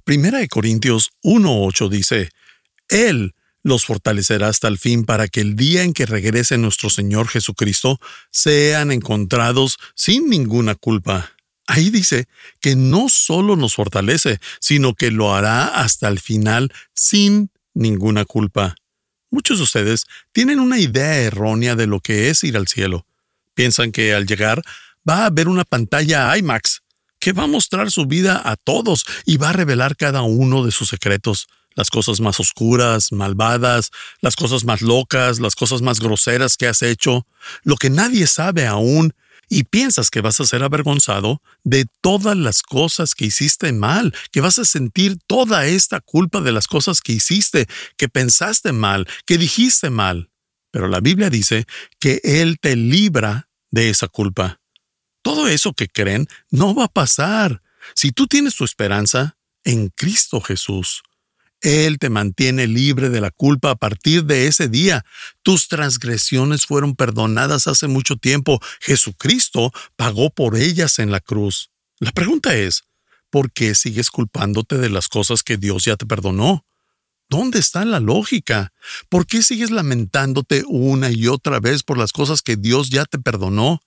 Primera 0.04 0.36
de 0.36 0.48
Corintios 0.48 1.12
1.8 1.22 1.88
dice, 1.88 2.28
Él 2.90 3.32
los 3.62 3.84
fortalecerá 3.84 4.48
hasta 4.48 4.68
el 4.68 4.78
fin 4.78 5.04
para 5.04 5.28
que 5.28 5.40
el 5.40 5.56
día 5.56 5.82
en 5.82 5.92
que 5.92 6.06
regrese 6.06 6.58
nuestro 6.58 6.90
Señor 6.90 7.28
Jesucristo 7.28 8.00
sean 8.30 8.92
encontrados 8.92 9.78
sin 9.94 10.28
ninguna 10.28 10.74
culpa. 10.74 11.32
Ahí 11.66 11.90
dice 11.90 12.28
que 12.60 12.76
no 12.76 13.08
solo 13.08 13.54
nos 13.56 13.74
fortalece, 13.74 14.40
sino 14.58 14.94
que 14.94 15.10
lo 15.10 15.34
hará 15.34 15.66
hasta 15.66 16.08
el 16.08 16.18
final 16.18 16.72
sin 16.94 17.50
ninguna 17.74 18.24
culpa. 18.24 18.74
Muchos 19.30 19.58
de 19.58 19.64
ustedes 19.64 20.06
tienen 20.32 20.60
una 20.60 20.78
idea 20.78 21.16
errónea 21.18 21.76
de 21.76 21.86
lo 21.86 22.00
que 22.00 22.30
es 22.30 22.42
ir 22.44 22.56
al 22.56 22.68
cielo. 22.68 23.06
Piensan 23.54 23.92
que 23.92 24.14
al 24.14 24.26
llegar 24.26 24.62
va 25.08 25.24
a 25.24 25.26
haber 25.26 25.48
una 25.48 25.64
pantalla 25.64 26.36
IMAX 26.36 26.80
que 27.18 27.32
va 27.32 27.42
a 27.42 27.48
mostrar 27.48 27.90
su 27.90 28.06
vida 28.06 28.40
a 28.42 28.56
todos 28.56 29.04
y 29.26 29.36
va 29.36 29.50
a 29.50 29.52
revelar 29.52 29.96
cada 29.96 30.22
uno 30.22 30.64
de 30.64 30.70
sus 30.70 30.88
secretos, 30.88 31.48
las 31.78 31.90
cosas 31.90 32.20
más 32.20 32.40
oscuras, 32.40 33.12
malvadas, 33.12 33.92
las 34.20 34.34
cosas 34.34 34.64
más 34.64 34.82
locas, 34.82 35.38
las 35.38 35.54
cosas 35.54 35.80
más 35.80 36.00
groseras 36.00 36.56
que 36.56 36.66
has 36.66 36.82
hecho, 36.82 37.24
lo 37.62 37.76
que 37.76 37.88
nadie 37.88 38.26
sabe 38.26 38.66
aún 38.66 39.14
y 39.48 39.62
piensas 39.62 40.10
que 40.10 40.20
vas 40.20 40.40
a 40.40 40.44
ser 40.44 40.64
avergonzado 40.64 41.40
de 41.62 41.86
todas 42.00 42.36
las 42.36 42.62
cosas 42.62 43.14
que 43.14 43.26
hiciste 43.26 43.72
mal, 43.72 44.12
que 44.32 44.40
vas 44.40 44.58
a 44.58 44.64
sentir 44.64 45.18
toda 45.28 45.66
esta 45.66 46.00
culpa 46.00 46.40
de 46.40 46.50
las 46.50 46.66
cosas 46.66 47.00
que 47.00 47.12
hiciste, 47.12 47.68
que 47.96 48.08
pensaste 48.08 48.72
mal, 48.72 49.06
que 49.24 49.38
dijiste 49.38 49.88
mal. 49.88 50.30
Pero 50.72 50.88
la 50.88 50.98
Biblia 50.98 51.30
dice 51.30 51.64
que 52.00 52.20
Él 52.24 52.58
te 52.60 52.74
libra 52.74 53.50
de 53.70 53.88
esa 53.88 54.08
culpa. 54.08 54.60
Todo 55.22 55.46
eso 55.46 55.72
que 55.74 55.86
creen 55.86 56.26
no 56.50 56.74
va 56.74 56.86
a 56.86 56.92
pasar 56.92 57.62
si 57.94 58.10
tú 58.10 58.26
tienes 58.26 58.56
tu 58.56 58.64
esperanza 58.64 59.36
en 59.62 59.90
Cristo 59.90 60.40
Jesús. 60.40 61.04
Él 61.60 61.98
te 61.98 62.08
mantiene 62.08 62.66
libre 62.66 63.10
de 63.10 63.20
la 63.20 63.30
culpa 63.30 63.70
a 63.70 63.76
partir 63.76 64.24
de 64.24 64.46
ese 64.46 64.68
día. 64.68 65.04
Tus 65.42 65.68
transgresiones 65.68 66.66
fueron 66.66 66.94
perdonadas 66.94 67.66
hace 67.66 67.88
mucho 67.88 68.16
tiempo. 68.16 68.60
Jesucristo 68.80 69.72
pagó 69.96 70.30
por 70.30 70.56
ellas 70.56 70.98
en 70.98 71.10
la 71.10 71.20
cruz. 71.20 71.70
La 71.98 72.12
pregunta 72.12 72.54
es, 72.54 72.84
¿por 73.30 73.52
qué 73.52 73.74
sigues 73.74 74.10
culpándote 74.10 74.78
de 74.78 74.88
las 74.88 75.08
cosas 75.08 75.42
que 75.42 75.56
Dios 75.56 75.84
ya 75.84 75.96
te 75.96 76.06
perdonó? 76.06 76.64
¿Dónde 77.28 77.58
está 77.58 77.84
la 77.84 78.00
lógica? 78.00 78.72
¿Por 79.08 79.26
qué 79.26 79.42
sigues 79.42 79.70
lamentándote 79.70 80.62
una 80.66 81.10
y 81.10 81.26
otra 81.26 81.60
vez 81.60 81.82
por 81.82 81.98
las 81.98 82.12
cosas 82.12 82.40
que 82.40 82.56
Dios 82.56 82.88
ya 82.88 83.04
te 83.04 83.18
perdonó? 83.18 83.80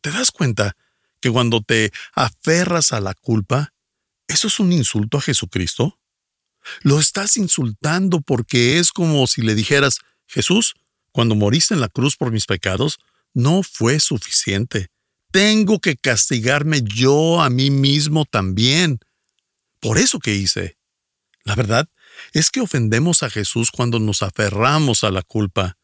¿Te 0.00 0.10
das 0.10 0.32
cuenta 0.32 0.76
que 1.20 1.30
cuando 1.30 1.60
te 1.60 1.92
aferras 2.14 2.92
a 2.92 3.00
la 3.00 3.14
culpa, 3.14 3.72
eso 4.26 4.48
es 4.48 4.58
un 4.58 4.72
insulto 4.72 5.18
a 5.18 5.20
Jesucristo? 5.20 6.00
Lo 6.82 7.00
estás 7.00 7.36
insultando 7.36 8.20
porque 8.20 8.78
es 8.78 8.92
como 8.92 9.26
si 9.26 9.42
le 9.42 9.54
dijeras, 9.54 9.98
Jesús, 10.26 10.74
cuando 11.12 11.34
moriste 11.34 11.74
en 11.74 11.80
la 11.80 11.88
cruz 11.88 12.16
por 12.16 12.32
mis 12.32 12.46
pecados, 12.46 12.98
no 13.34 13.62
fue 13.62 14.00
suficiente. 14.00 14.88
Tengo 15.30 15.78
que 15.80 15.96
castigarme 15.96 16.82
yo 16.82 17.40
a 17.40 17.50
mí 17.50 17.70
mismo 17.70 18.24
también. 18.24 18.98
Por 19.80 19.98
eso 19.98 20.18
que 20.18 20.34
hice. 20.34 20.76
La 21.44 21.54
verdad 21.54 21.88
es 22.32 22.50
que 22.50 22.60
ofendemos 22.60 23.22
a 23.22 23.30
Jesús 23.30 23.70
cuando 23.70 23.98
nos 23.98 24.22
aferramos 24.22 25.04
a 25.04 25.10
la 25.10 25.22
culpa. 25.22 25.78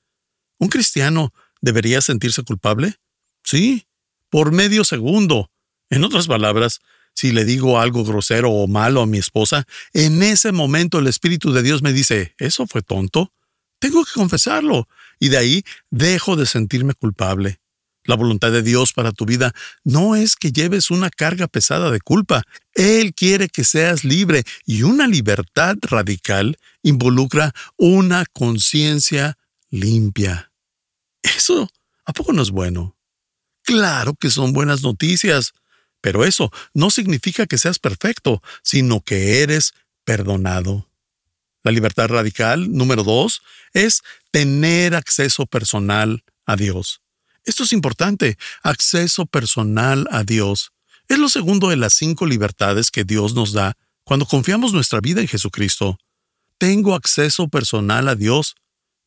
¿Un 0.58 0.68
cristiano 0.68 1.32
debería 1.60 2.00
sentirse 2.00 2.42
culpable? 2.42 2.96
Sí, 3.42 3.86
por 4.28 4.52
medio 4.52 4.84
segundo. 4.84 5.50
En 5.90 6.04
otras 6.04 6.26
palabras, 6.26 6.80
si 7.18 7.33
le 7.33 7.44
digo 7.44 7.81
algo 7.81 8.04
grosero 8.04 8.52
o 8.52 8.68
malo 8.68 9.02
a 9.02 9.07
mi 9.07 9.18
esposa, 9.18 9.66
en 9.92 10.22
ese 10.22 10.52
momento 10.52 11.00
el 11.00 11.09
Espíritu 11.09 11.52
de 11.52 11.64
Dios 11.64 11.83
me 11.83 11.92
dice, 11.92 12.37
eso 12.38 12.68
fue 12.68 12.81
tonto. 12.81 13.33
Tengo 13.81 14.04
que 14.04 14.12
confesarlo. 14.14 14.87
Y 15.18 15.28
de 15.28 15.37
ahí 15.37 15.64
dejo 15.90 16.37
de 16.37 16.46
sentirme 16.46 16.94
culpable. 16.94 17.59
La 18.04 18.14
voluntad 18.14 18.52
de 18.52 18.62
Dios 18.62 18.92
para 18.92 19.11
tu 19.11 19.26
vida 19.26 19.52
no 19.83 20.14
es 20.14 20.37
que 20.37 20.52
lleves 20.52 20.92
una 20.92 21.11
carga 21.11 21.48
pesada 21.48 21.90
de 21.90 21.98
culpa. 22.00 22.44
Él 22.74 23.12
quiere 23.14 23.48
que 23.48 23.64
seas 23.64 24.04
libre 24.04 24.44
y 24.64 24.85
una 24.85 25.09
libertad 25.09 25.74
radical 25.83 26.57
involucra 26.85 27.52
una 27.76 28.26
conciencia 28.33 29.38
limpia. 29.70 30.52
Eso, 31.20 31.68
¿a 32.04 32.12
poco 32.12 32.33
no 32.33 32.42
es 32.42 32.52
bueno? 32.52 32.96
Claro 33.64 34.14
que 34.14 34.31
son 34.31 34.52
buenas 34.52 34.85
noticias. 34.85 35.52
Pero 36.00 36.24
eso 36.24 36.50
no 36.74 36.90
significa 36.90 37.46
que 37.46 37.58
seas 37.58 37.78
perfecto, 37.78 38.42
sino 38.62 39.00
que 39.00 39.42
eres 39.42 39.74
perdonado. 40.04 40.88
La 41.64 41.72
libertad 41.72 42.08
radical, 42.08 42.72
número 42.72 43.02
dos, 43.02 43.42
es 43.72 44.02
tener 44.30 44.94
acceso 44.94 45.46
personal 45.46 46.24
a 46.46 46.56
Dios. 46.56 47.02
Esto 47.44 47.64
es 47.64 47.72
importante, 47.72 48.38
acceso 48.62 49.26
personal 49.26 50.06
a 50.11 50.22
Dios. 50.22 50.72
Es 51.08 51.18
lo 51.18 51.28
segundo 51.28 51.70
de 51.70 51.76
las 51.76 51.94
cinco 51.94 52.26
libertades 52.26 52.90
que 52.90 53.04
Dios 53.04 53.34
nos 53.34 53.52
da 53.52 53.76
cuando 54.04 54.26
confiamos 54.26 54.72
nuestra 54.72 55.00
vida 55.00 55.20
en 55.20 55.28
Jesucristo. 55.28 55.98
Tengo 56.58 56.94
acceso 56.94 57.48
personal 57.48 58.08
a 58.08 58.14
Dios. 58.14 58.54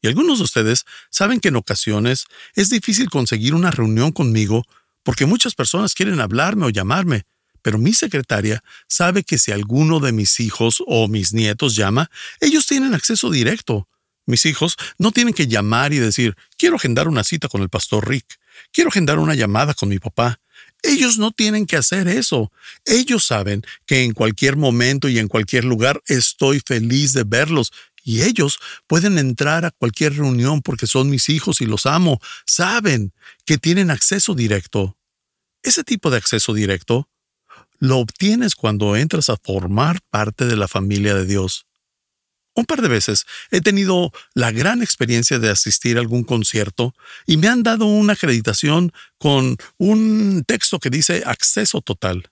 Y 0.02 0.08
algunos 0.08 0.40
de 0.40 0.46
ustedes 0.46 0.86
saben 1.10 1.40
que 1.40 1.50
en 1.50 1.56
ocasiones 1.56 2.26
es 2.56 2.70
difícil 2.70 3.10
conseguir 3.10 3.54
una 3.54 3.72
reunión 3.72 4.12
conmigo 4.12 4.66
porque 5.04 5.26
muchas 5.26 5.56
personas 5.56 5.94
quieren 5.94 6.20
hablarme 6.20 6.66
o 6.66 6.70
llamarme, 6.70 7.24
pero 7.62 7.78
mi 7.78 7.94
secretaria 7.94 8.64
sabe 8.88 9.24
que 9.24 9.38
si 9.38 9.52
alguno 9.52 10.00
de 10.00 10.12
mis 10.12 10.40
hijos 10.40 10.84
o 10.88 11.08
mis 11.08 11.34
nietos 11.34 11.76
llama, 11.76 12.10
ellos 12.40 12.66
tienen 12.66 12.94
acceso 12.94 13.30
directo. 13.30 13.88
Mis 14.26 14.46
hijos 14.46 14.78
no 14.98 15.12
tienen 15.12 15.34
que 15.34 15.48
llamar 15.48 15.94
y 15.94 15.98
decir, 15.98 16.36
quiero 16.58 16.76
agendar 16.76 17.08
una 17.08 17.24
cita 17.24 17.48
con 17.48 17.62
el 17.62 17.70
pastor 17.70 18.08
Rick, 18.08 18.40
quiero 18.72 18.90
agendar 18.90 19.20
una 19.20 19.36
llamada 19.36 19.74
con 19.74 19.90
mi 19.90 20.00
papá. 20.00 20.40
Ellos 20.84 21.20
no 21.20 21.32
tienen 21.32 21.68
que 21.68 21.78
hacer 21.78 22.08
eso. 22.08 22.52
Ellos 22.86 23.26
saben 23.26 23.64
que 23.86 24.04
en 24.04 24.14
cualquier 24.14 24.56
momento 24.56 25.10
y 25.10 25.20
en 25.20 25.28
cualquier 25.28 25.64
lugar 25.64 26.02
estoy 26.08 26.62
feliz 26.66 27.14
de 27.14 27.24
verlos 27.24 27.72
y 28.04 28.24
ellos 28.24 28.60
pueden 28.88 29.18
entrar 29.18 29.66
a 29.66 29.72
cualquier 29.72 30.16
reunión 30.16 30.62
porque 30.62 30.88
son 30.88 31.10
mis 31.10 31.30
hijos 31.30 31.62
y 31.62 31.66
los 31.66 31.86
amo. 31.86 32.20
Saben 32.46 33.14
que 33.46 33.58
tienen 33.58 33.92
acceso 33.92 34.34
directo. 34.34 34.98
Ese 35.64 35.84
tipo 35.84 36.10
de 36.10 36.18
acceso 36.18 36.54
directo 36.54 37.10
lo 37.80 37.98
obtienes 37.98 38.56
cuando 38.56 38.96
entras 38.96 39.30
a 39.30 39.38
formar 39.38 40.00
parte 40.10 40.46
de 40.46 40.56
la 40.56 40.68
familia 40.68 41.16
de 41.16 41.26
Dios. 41.26 41.66
Un 42.54 42.66
par 42.66 42.82
de 42.82 42.90
veces 42.90 43.26
he 43.50 43.62
tenido 43.62 44.12
la 44.34 44.52
gran 44.52 44.84
experiencia 44.84 45.40
de 45.40 45.50
asistir 45.50 45.98
a 45.98 46.02
algún 46.02 46.24
concierto 46.24 46.94
y 47.26 47.38
me 47.38 47.48
han 47.48 47.64
dado 47.64 47.86
una 47.86 48.14
acreditación 48.14 48.92
con 49.18 49.58
un 49.78 50.44
texto 50.46 50.80
que 50.80 50.90
dice 50.90 51.24
acceso 51.26 51.82
total. 51.82 52.30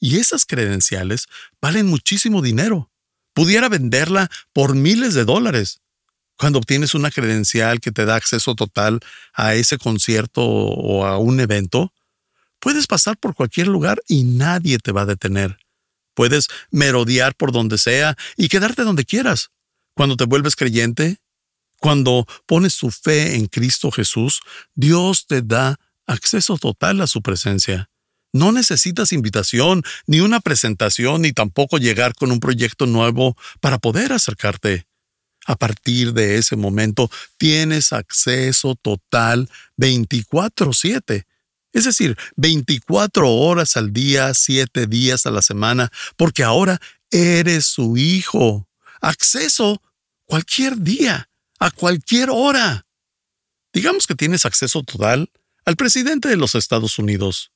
Y 0.00 0.18
esas 0.18 0.46
credenciales 0.46 1.26
valen 1.60 1.86
muchísimo 1.86 2.40
dinero 2.40 2.90
pudiera 3.38 3.68
venderla 3.68 4.28
por 4.52 4.74
miles 4.74 5.14
de 5.14 5.24
dólares. 5.24 5.80
Cuando 6.36 6.58
obtienes 6.58 6.94
una 6.94 7.12
credencial 7.12 7.78
que 7.78 7.92
te 7.92 8.04
da 8.04 8.16
acceso 8.16 8.56
total 8.56 8.98
a 9.32 9.54
ese 9.54 9.78
concierto 9.78 10.42
o 10.44 11.06
a 11.06 11.18
un 11.18 11.38
evento, 11.38 11.92
puedes 12.58 12.88
pasar 12.88 13.16
por 13.16 13.36
cualquier 13.36 13.68
lugar 13.68 14.02
y 14.08 14.24
nadie 14.24 14.78
te 14.80 14.90
va 14.90 15.02
a 15.02 15.06
detener. 15.06 15.56
Puedes 16.14 16.48
merodear 16.72 17.36
por 17.36 17.52
donde 17.52 17.78
sea 17.78 18.16
y 18.36 18.48
quedarte 18.48 18.82
donde 18.82 19.04
quieras. 19.04 19.50
Cuando 19.94 20.16
te 20.16 20.24
vuelves 20.24 20.56
creyente, 20.56 21.18
cuando 21.78 22.26
pones 22.44 22.76
tu 22.76 22.90
fe 22.90 23.36
en 23.36 23.46
Cristo 23.46 23.92
Jesús, 23.92 24.40
Dios 24.74 25.28
te 25.28 25.42
da 25.42 25.78
acceso 26.08 26.58
total 26.58 27.02
a 27.02 27.06
su 27.06 27.22
presencia. 27.22 27.88
No 28.32 28.52
necesitas 28.52 29.12
invitación, 29.12 29.82
ni 30.06 30.20
una 30.20 30.40
presentación, 30.40 31.22
ni 31.22 31.32
tampoco 31.32 31.78
llegar 31.78 32.14
con 32.14 32.30
un 32.30 32.40
proyecto 32.40 32.86
nuevo 32.86 33.36
para 33.60 33.78
poder 33.78 34.12
acercarte. 34.12 34.86
A 35.46 35.56
partir 35.56 36.12
de 36.12 36.36
ese 36.36 36.56
momento 36.56 37.10
tienes 37.38 37.92
acceso 37.94 38.74
total 38.74 39.48
24/7. 39.76 41.26
Es 41.72 41.84
decir, 41.84 42.18
24 42.36 43.30
horas 43.30 43.76
al 43.76 43.92
día, 43.92 44.34
7 44.34 44.86
días 44.86 45.24
a 45.24 45.30
la 45.30 45.40
semana, 45.40 45.90
porque 46.16 46.44
ahora 46.44 46.80
eres 47.10 47.64
su 47.64 47.96
hijo. 47.96 48.68
Acceso 49.00 49.80
cualquier 50.26 50.76
día, 50.78 51.30
a 51.58 51.70
cualquier 51.70 52.28
hora. 52.30 52.86
Digamos 53.72 54.06
que 54.06 54.14
tienes 54.14 54.44
acceso 54.44 54.82
total 54.82 55.30
al 55.64 55.76
presidente 55.76 56.28
de 56.28 56.36
los 56.36 56.54
Estados 56.54 56.98
Unidos 56.98 57.52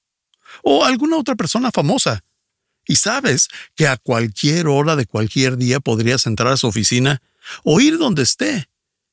o 0.62 0.84
alguna 0.84 1.16
otra 1.16 1.34
persona 1.34 1.70
famosa. 1.70 2.24
Y 2.86 2.96
sabes 2.96 3.48
que 3.74 3.86
a 3.86 3.96
cualquier 3.96 4.66
hora 4.66 4.96
de 4.96 5.06
cualquier 5.06 5.56
día 5.56 5.80
podrías 5.80 6.26
entrar 6.26 6.52
a 6.52 6.56
su 6.56 6.66
oficina 6.66 7.22
o 7.62 7.80
ir 7.80 7.98
donde 7.98 8.22
esté 8.22 8.68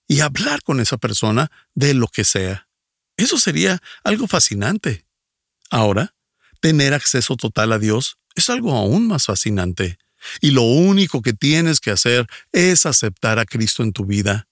y 0.07 0.21
hablar 0.21 0.63
con 0.63 0.79
esa 0.79 0.97
persona 0.97 1.51
de 1.75 1.93
lo 1.93 2.07
que 2.07 2.23
sea. 2.23 2.67
Eso 3.15 3.37
sería 3.37 3.81
algo 4.03 4.27
fascinante. 4.27 5.05
Ahora, 5.69 6.15
tener 6.61 6.93
acceso 6.93 7.35
total 7.35 7.73
a 7.73 7.79
Dios 7.79 8.17
es 8.35 8.49
algo 8.49 8.75
aún 8.75 9.07
más 9.07 9.25
fascinante. 9.25 9.99
Y 10.41 10.51
lo 10.51 10.63
único 10.63 11.21
que 11.21 11.33
tienes 11.33 11.79
que 11.79 11.91
hacer 11.91 12.27
es 12.51 12.85
aceptar 12.85 13.39
a 13.39 13.45
Cristo 13.45 13.83
en 13.83 13.93
tu 13.93 14.05
vida. 14.05 14.47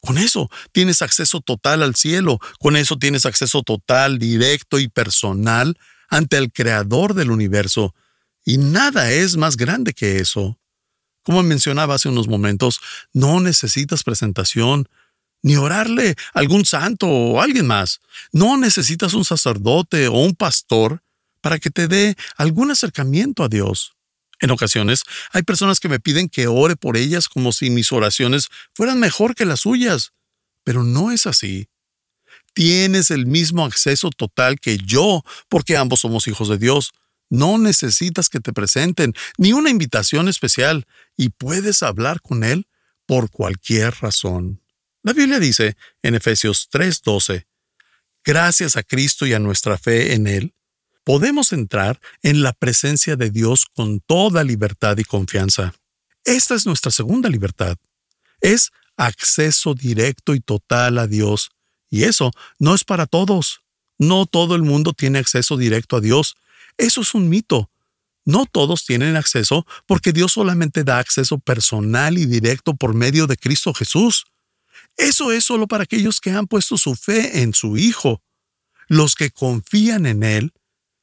Con 0.00 0.18
eso 0.18 0.48
tienes 0.72 1.02
acceso 1.02 1.40
total 1.40 1.82
al 1.82 1.96
cielo, 1.96 2.38
con 2.60 2.76
eso 2.76 2.98
tienes 2.98 3.26
acceso 3.26 3.62
total, 3.62 4.18
directo 4.18 4.78
y 4.78 4.88
personal 4.88 5.76
ante 6.08 6.36
el 6.36 6.52
Creador 6.52 7.14
del 7.14 7.30
universo. 7.30 7.94
Y 8.44 8.58
nada 8.58 9.10
es 9.12 9.36
más 9.36 9.56
grande 9.56 9.92
que 9.92 10.16
eso. 10.16 10.58
Como 11.22 11.42
mencionaba 11.42 11.94
hace 11.94 12.08
unos 12.08 12.28
momentos, 12.28 12.80
no 13.12 13.40
necesitas 13.40 14.02
presentación, 14.02 14.88
ni 15.42 15.56
orarle 15.56 16.16
a 16.32 16.40
algún 16.40 16.64
santo 16.64 17.06
o 17.08 17.40
alguien 17.40 17.66
más. 17.66 18.00
No 18.32 18.56
necesitas 18.56 19.14
un 19.14 19.24
sacerdote 19.24 20.08
o 20.08 20.14
un 20.14 20.34
pastor 20.34 21.02
para 21.40 21.58
que 21.58 21.70
te 21.70 21.86
dé 21.86 22.16
algún 22.36 22.70
acercamiento 22.70 23.44
a 23.44 23.48
Dios. 23.48 23.94
En 24.40 24.50
ocasiones 24.50 25.02
hay 25.32 25.42
personas 25.42 25.80
que 25.80 25.88
me 25.88 26.00
piden 26.00 26.28
que 26.28 26.46
ore 26.46 26.76
por 26.76 26.96
ellas 26.96 27.28
como 27.28 27.52
si 27.52 27.70
mis 27.70 27.92
oraciones 27.92 28.48
fueran 28.74 29.00
mejor 29.00 29.34
que 29.34 29.44
las 29.44 29.60
suyas, 29.60 30.12
pero 30.64 30.84
no 30.84 31.10
es 31.10 31.26
así. 31.26 31.68
Tienes 32.58 33.12
el 33.12 33.26
mismo 33.26 33.64
acceso 33.64 34.10
total 34.10 34.58
que 34.58 34.78
yo, 34.78 35.22
porque 35.48 35.76
ambos 35.76 36.00
somos 36.00 36.26
hijos 36.26 36.48
de 36.48 36.58
Dios. 36.58 36.90
No 37.30 37.56
necesitas 37.56 38.28
que 38.28 38.40
te 38.40 38.52
presenten 38.52 39.14
ni 39.36 39.52
una 39.52 39.70
invitación 39.70 40.26
especial 40.26 40.84
y 41.16 41.28
puedes 41.28 41.84
hablar 41.84 42.20
con 42.20 42.42
Él 42.42 42.66
por 43.06 43.30
cualquier 43.30 43.94
razón. 44.00 44.60
La 45.04 45.12
Biblia 45.12 45.38
dice 45.38 45.76
en 46.02 46.16
Efesios 46.16 46.68
3:12, 46.68 47.46
Gracias 48.24 48.76
a 48.76 48.82
Cristo 48.82 49.24
y 49.24 49.34
a 49.34 49.38
nuestra 49.38 49.78
fe 49.78 50.14
en 50.14 50.26
Él, 50.26 50.52
podemos 51.04 51.52
entrar 51.52 52.00
en 52.22 52.42
la 52.42 52.54
presencia 52.54 53.14
de 53.14 53.30
Dios 53.30 53.66
con 53.72 54.00
toda 54.00 54.42
libertad 54.42 54.98
y 54.98 55.04
confianza. 55.04 55.74
Esta 56.24 56.56
es 56.56 56.66
nuestra 56.66 56.90
segunda 56.90 57.28
libertad. 57.28 57.76
Es 58.40 58.72
acceso 58.96 59.74
directo 59.74 60.34
y 60.34 60.40
total 60.40 60.98
a 60.98 61.06
Dios. 61.06 61.52
Y 61.90 62.04
eso 62.04 62.32
no 62.58 62.74
es 62.74 62.84
para 62.84 63.06
todos. 63.06 63.62
No 63.98 64.26
todo 64.26 64.54
el 64.54 64.62
mundo 64.62 64.92
tiene 64.92 65.18
acceso 65.18 65.56
directo 65.56 65.96
a 65.96 66.00
Dios. 66.00 66.36
Eso 66.76 67.00
es 67.00 67.14
un 67.14 67.28
mito. 67.28 67.70
No 68.24 68.46
todos 68.46 68.84
tienen 68.84 69.16
acceso 69.16 69.66
porque 69.86 70.12
Dios 70.12 70.32
solamente 70.32 70.84
da 70.84 70.98
acceso 70.98 71.38
personal 71.38 72.18
y 72.18 72.26
directo 72.26 72.74
por 72.74 72.94
medio 72.94 73.26
de 73.26 73.36
Cristo 73.36 73.72
Jesús. 73.72 74.26
Eso 74.96 75.32
es 75.32 75.44
solo 75.44 75.66
para 75.66 75.84
aquellos 75.84 76.20
que 76.20 76.30
han 76.30 76.46
puesto 76.46 76.76
su 76.76 76.94
fe 76.94 77.42
en 77.42 77.54
su 77.54 77.76
Hijo. 77.76 78.22
Los 78.86 79.14
que 79.14 79.30
confían 79.30 80.06
en 80.06 80.22
Él 80.22 80.52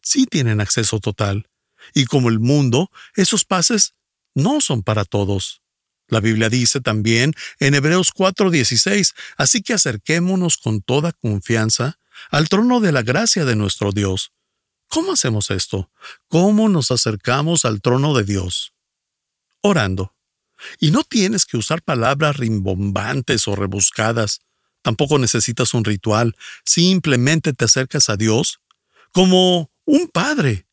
sí 0.01 0.25
tienen 0.25 0.61
acceso 0.61 0.99
total. 0.99 1.47
Y 1.93 2.05
como 2.05 2.29
el 2.29 2.39
mundo, 2.39 2.91
esos 3.15 3.43
pases 3.43 3.95
no 4.33 4.61
son 4.61 4.83
para 4.83 5.05
todos. 5.05 5.61
La 6.07 6.19
Biblia 6.19 6.49
dice 6.49 6.81
también 6.81 7.33
en 7.59 7.75
Hebreos 7.75 8.11
4:16, 8.13 9.13
así 9.37 9.61
que 9.61 9.73
acerquémonos 9.73 10.57
con 10.57 10.81
toda 10.81 11.11
confianza 11.13 11.99
al 12.31 12.49
trono 12.49 12.79
de 12.79 12.91
la 12.91 13.01
gracia 13.01 13.45
de 13.45 13.55
nuestro 13.55 13.91
Dios. 13.91 14.31
¿Cómo 14.87 15.13
hacemos 15.13 15.49
esto? 15.51 15.91
¿Cómo 16.27 16.69
nos 16.69 16.91
acercamos 16.91 17.65
al 17.65 17.81
trono 17.81 18.13
de 18.13 18.23
Dios? 18.23 18.73
Orando. 19.61 20.15
Y 20.79 20.91
no 20.91 21.03
tienes 21.03 21.45
que 21.45 21.57
usar 21.57 21.81
palabras 21.81 22.37
rimbombantes 22.37 23.47
o 23.47 23.55
rebuscadas. 23.55 24.41
Tampoco 24.81 25.17
necesitas 25.17 25.73
un 25.73 25.83
ritual. 25.83 26.35
Simplemente 26.63 27.53
te 27.53 27.65
acercas 27.65 28.09
a 28.09 28.15
Dios 28.15 28.59
como 29.11 29.71
un 29.85 30.07
padre, 30.07 30.65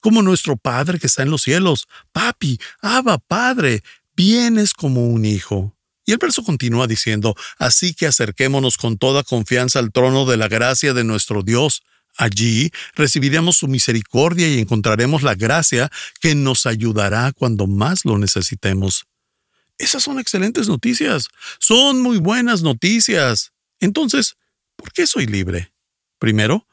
como 0.00 0.22
nuestro 0.22 0.56
Padre 0.56 0.98
que 0.98 1.06
está 1.06 1.22
en 1.22 1.30
los 1.30 1.42
cielos. 1.42 1.88
Papi, 2.12 2.58
Abba, 2.80 3.18
Padre, 3.18 3.82
vienes 4.18 4.74
como 4.74 5.06
un 5.06 5.24
hijo. 5.24 5.76
Y 6.04 6.10
el 6.10 6.18
verso 6.18 6.42
continúa 6.42 6.88
diciendo, 6.88 7.36
así 7.56 7.94
que 7.94 8.08
acerquémonos 8.08 8.76
con 8.76 8.98
toda 8.98 9.22
confianza 9.22 9.78
al 9.78 9.92
trono 9.92 10.26
de 10.26 10.36
la 10.36 10.48
gracia 10.48 10.92
de 10.92 11.04
nuestro 11.04 11.44
Dios. 11.44 11.82
Allí 12.16 12.72
recibiremos 12.96 13.58
su 13.58 13.68
misericordia 13.68 14.48
y 14.48 14.58
encontraremos 14.58 15.22
la 15.22 15.36
gracia 15.36 15.88
que 16.20 16.34
nos 16.34 16.66
ayudará 16.66 17.30
cuando 17.32 17.68
más 17.68 18.04
lo 18.04 18.18
necesitemos. 18.18 19.06
Esas 19.78 20.02
son 20.02 20.18
excelentes 20.18 20.66
noticias. 20.66 21.28
Son 21.60 22.02
muy 22.02 22.18
buenas 22.18 22.62
noticias. 22.62 23.52
Entonces, 23.78 24.34
¿por 24.74 24.92
qué 24.92 25.06
soy 25.06 25.26
libre? 25.26 25.72
Primero, 26.18 26.66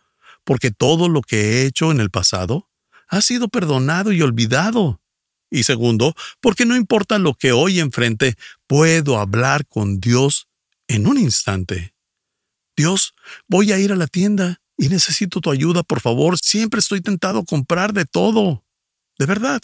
porque 0.44 0.72
todo 0.72 1.10
lo 1.10 1.22
que 1.22 1.38
he 1.38 1.66
hecho 1.68 1.92
en 1.92 2.00
el 2.00 2.10
pasado 2.10 2.72
ha 3.08 3.22
sido 3.22 3.50
perdonado 3.50 4.12
y 4.12 4.24
olvidado. 4.24 5.00
Y 5.50 5.64
segundo, 5.64 6.16
porque 6.42 6.66
no 6.66 6.76
importa 6.76 7.20
lo 7.20 7.34
que 7.34 7.52
hoy 7.52 7.80
enfrente, 7.80 8.36
puedo 8.68 9.20
hablar 9.20 9.66
con 9.68 10.00
Dios 10.00 10.48
en 10.88 11.08
un 11.08 11.18
instante. 11.18 11.94
Dios, 12.76 13.16
voy 13.48 13.72
a 13.72 13.80
ir 13.80 13.92
a 13.92 13.96
la 13.96 14.08
tienda 14.08 14.62
y 14.78 14.90
necesito 14.90 15.40
tu 15.42 15.52
ayuda, 15.52 15.84
por 15.84 16.02
favor. 16.02 16.38
Siempre 16.38 16.80
estoy 16.80 17.02
tentado 17.02 17.40
a 17.40 17.46
comprar 17.46 17.94
de 17.94 18.06
todo. 18.06 18.64
De 19.18 19.26
verdad. 19.26 19.62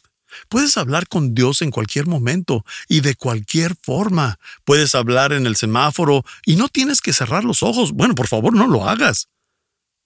Puedes 0.48 0.78
hablar 0.78 1.10
con 1.10 1.36
Dios 1.36 1.62
en 1.62 1.72
cualquier 1.72 2.08
momento 2.08 2.64
y 2.88 3.02
de 3.02 3.16
cualquier 3.16 3.76
forma. 3.76 4.40
Puedes 4.64 4.96
hablar 4.96 5.34
en 5.34 5.46
el 5.46 5.58
semáforo 5.58 6.24
y 6.46 6.56
no 6.56 6.70
tienes 6.70 7.02
que 7.02 7.12
cerrar 7.12 7.44
los 7.44 7.64
ojos. 7.64 7.92
Bueno, 7.92 8.16
por 8.16 8.28
favor, 8.28 8.54
no 8.54 8.68
lo 8.68 8.88
hagas. 8.88 9.28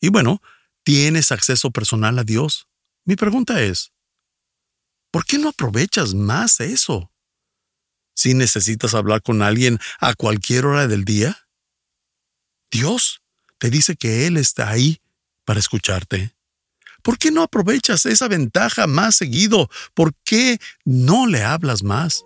Y 0.01 0.09
bueno, 0.09 0.41
tienes 0.83 1.31
acceso 1.31 1.69
personal 1.69 2.17
a 2.17 2.23
Dios. 2.23 2.67
Mi 3.05 3.15
pregunta 3.15 3.61
es, 3.61 3.91
¿por 5.15 5.25
qué 5.25 5.37
no 5.37 5.47
aprovechas 5.47 6.13
más 6.13 6.59
eso? 6.59 7.09
Si 8.17 8.33
necesitas 8.33 8.93
hablar 8.93 9.21
con 9.21 9.41
alguien 9.43 9.79
a 10.01 10.13
cualquier 10.13 10.65
hora 10.65 10.89
del 10.89 11.05
día, 11.05 11.47
Dios 12.69 13.21
te 13.57 13.69
dice 13.69 13.95
que 13.95 14.27
Él 14.27 14.35
está 14.35 14.69
ahí 14.69 14.99
para 15.45 15.61
escucharte. 15.61 16.35
¿Por 17.01 17.17
qué 17.17 17.31
no 17.31 17.43
aprovechas 17.43 18.05
esa 18.05 18.27
ventaja 18.27 18.87
más 18.87 19.15
seguido? 19.15 19.69
¿Por 19.93 20.13
qué 20.25 20.59
no 20.83 21.27
le 21.27 21.43
hablas 21.43 21.81
más? 21.81 22.25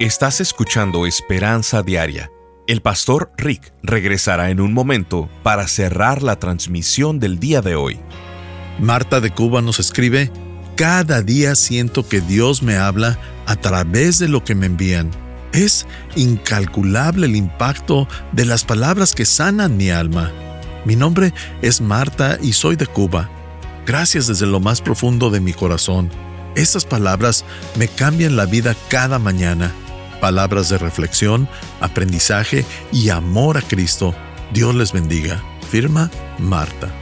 Estás 0.00 0.40
escuchando 0.40 1.06
Esperanza 1.06 1.84
Diaria 1.84 2.32
el 2.68 2.80
pastor 2.80 3.32
Rick 3.36 3.74
regresará 3.82 4.50
en 4.50 4.60
un 4.60 4.72
momento 4.72 5.28
para 5.42 5.66
cerrar 5.66 6.22
la 6.22 6.36
transmisión 6.36 7.18
del 7.18 7.40
día 7.40 7.60
de 7.60 7.74
hoy. 7.74 8.00
Marta 8.78 9.20
de 9.20 9.30
Cuba 9.30 9.62
nos 9.62 9.78
escribe, 9.78 10.30
Cada 10.76 11.22
día 11.22 11.54
siento 11.54 12.08
que 12.08 12.20
Dios 12.20 12.62
me 12.62 12.76
habla 12.76 13.18
a 13.46 13.56
través 13.56 14.18
de 14.18 14.28
lo 14.28 14.44
que 14.44 14.54
me 14.54 14.66
envían. 14.66 15.10
Es 15.52 15.86
incalculable 16.16 17.26
el 17.26 17.36
impacto 17.36 18.08
de 18.32 18.46
las 18.46 18.64
palabras 18.64 19.14
que 19.14 19.26
sanan 19.26 19.76
mi 19.76 19.90
alma. 19.90 20.32
Mi 20.84 20.96
nombre 20.96 21.32
es 21.60 21.80
Marta 21.80 22.38
y 22.40 22.54
soy 22.54 22.76
de 22.76 22.86
Cuba. 22.86 23.28
Gracias 23.86 24.28
desde 24.28 24.46
lo 24.46 24.60
más 24.60 24.80
profundo 24.80 25.30
de 25.30 25.40
mi 25.40 25.52
corazón. 25.52 26.10
Estas 26.56 26.84
palabras 26.84 27.44
me 27.76 27.88
cambian 27.88 28.36
la 28.36 28.46
vida 28.46 28.74
cada 28.88 29.18
mañana 29.18 29.72
palabras 30.22 30.68
de 30.68 30.78
reflexión, 30.78 31.48
aprendizaje 31.80 32.64
y 32.92 33.08
amor 33.08 33.58
a 33.58 33.60
Cristo. 33.60 34.14
Dios 34.54 34.72
les 34.72 34.92
bendiga. 34.92 35.42
Firma 35.68 36.12
Marta. 36.38 37.01